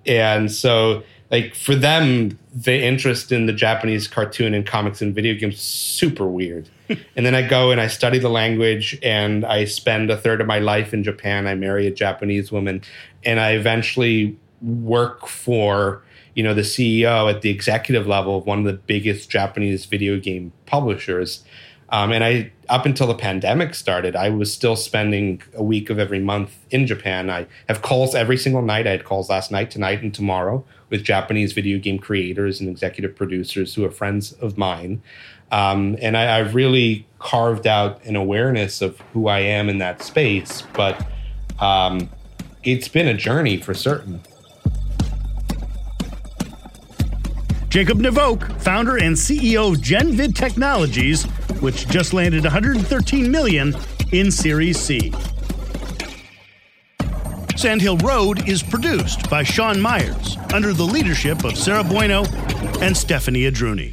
And 0.07 0.51
so 0.51 1.03
like 1.31 1.55
for 1.55 1.75
them, 1.75 2.39
the 2.55 2.83
interest 2.83 3.31
in 3.31 3.45
the 3.45 3.53
Japanese 3.53 4.09
cartoon 4.09 4.55
and 4.55 4.67
comics 4.67 5.03
and 5.03 5.15
video 5.15 5.35
games 5.35 5.61
super 5.61 6.27
weird. 6.27 6.71
and 6.89 7.27
then 7.27 7.35
I 7.35 7.47
go 7.47 7.71
and 7.71 7.79
I 7.79 7.89
study 7.89 8.19
the 8.19 8.31
language 8.31 8.99
and 9.03 9.45
I 9.45 9.67
spend 9.67 10.11
a 10.11 10.17
third 10.17 10.41
of 10.41 10.47
my 10.47 10.61
life 10.61 10.95
in 10.95 11.05
Japan. 11.05 11.47
I 11.47 11.55
marry 11.55 11.87
a 11.87 11.91
Japanese 11.91 12.51
woman 12.51 12.81
and 13.23 13.39
I 13.39 13.51
eventually 13.51 14.39
work 14.63 15.27
for 15.27 16.03
you 16.35 16.43
know 16.43 16.55
the 16.55 16.63
CEO 16.63 17.31
at 17.31 17.43
the 17.43 17.51
executive 17.51 18.07
level 18.07 18.39
of 18.39 18.47
one 18.47 18.61
of 18.61 18.65
the 18.65 18.75
biggest 18.75 19.29
Japanese 19.29 19.85
video 19.85 20.19
game 20.19 20.53
publishers. 20.65 21.45
Um, 21.89 22.11
and 22.13 22.25
I, 22.25 22.51
up 22.69 22.85
until 22.85 23.07
the 23.07 23.15
pandemic 23.15 23.75
started, 23.75 24.17
I 24.17 24.31
was 24.31 24.53
still 24.53 24.75
spending 24.75 25.43
a 25.55 25.63
week 25.63 25.89
of 25.89 25.99
every 25.99 26.19
month 26.19 26.59
in 26.71 26.87
Japan. 26.87 27.31
I 27.31 27.47
have 27.69 27.83
calls 27.83 28.15
every 28.15 28.37
single 28.37 28.63
night. 28.63 28.87
I 28.87 28.91
had 28.91 29.05
calls 29.05 29.31
last 29.31 29.53
night, 29.53 29.71
tonight, 29.71 30.03
and 30.03 30.13
tomorrow 30.13 30.65
with 30.91 31.05
Japanese 31.05 31.53
video 31.53 31.79
game 31.79 31.99
creators 31.99 32.61
and 32.61 32.69
executive 32.69 33.15
producers 33.15 33.75
who 33.75 33.85
are 33.85 33.91
friends 33.91 34.33
of 34.33 34.59
mine. 34.59 35.01
Um, 35.53 35.97
and 36.01 36.17
I, 36.17 36.41
I've 36.41 36.55
really 36.55 37.07
carved 37.21 37.67
out 37.67 38.05
an 38.05 38.17
awareness 38.17 38.83
of 38.83 39.01
who 39.13 39.29
I 39.29 39.41
am 39.41 39.69
in 39.69 39.79
that 39.79 40.03
space. 40.03 40.63
But 40.75 41.07
um, 41.61 42.11
it's 42.65 42.89
been 42.89 43.07
a 43.07 43.15
journey 43.15 43.59
for 43.59 43.75
certain. 43.75 44.23
Jacob 47.77 47.99
Navok, 47.99 48.59
founder 48.63 48.97
and 48.97 49.15
CEO 49.15 49.75
of 49.75 49.83
GenVid 49.83 50.35
Technologies, 50.35 51.25
which 51.61 51.87
just 51.89 52.15
landed 52.15 52.43
113 52.43 53.31
million 53.31 53.77
in 54.13 54.31
Series 54.31 54.81
C. 54.81 55.13
Sand 57.55 57.83
Hill 57.83 57.99
Road 57.99 58.49
is 58.49 58.63
produced 58.63 59.29
by 59.29 59.43
Sean 59.43 59.79
Myers 59.79 60.39
under 60.55 60.73
the 60.73 60.85
leadership 60.85 61.45
of 61.45 61.59
Sarah 61.59 61.85
Bueno 61.85 62.25
and 62.81 62.97
Stephanie 62.97 63.43
Adruni. 63.43 63.93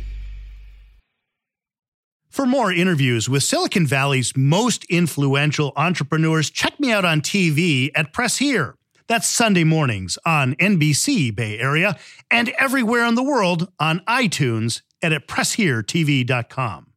For 2.30 2.46
more 2.46 2.72
interviews 2.72 3.28
with 3.28 3.44
Silicon 3.44 3.86
Valley's 3.86 4.32
most 4.38 4.86
influential 4.86 5.74
entrepreneurs, 5.76 6.50
check 6.50 6.80
me 6.80 6.94
out 6.94 7.04
on 7.04 7.20
TV 7.20 7.92
at 7.96 8.14
Press 8.14 8.38
Here. 8.38 8.78
That's 9.08 9.28
Sunday 9.28 9.64
mornings 9.64 10.18
on 10.26 10.56
NBC 10.56 11.36
Bay 11.36 11.60
Area 11.60 11.98
and 12.32 12.50
everywhere 12.60 13.06
in 13.06 13.16
the 13.16 13.24
world 13.24 13.72
on 13.80 14.00
iTunes 14.08 14.82
and 15.02 15.14
at 15.14 15.28
PressHereTV.com. 15.28 16.93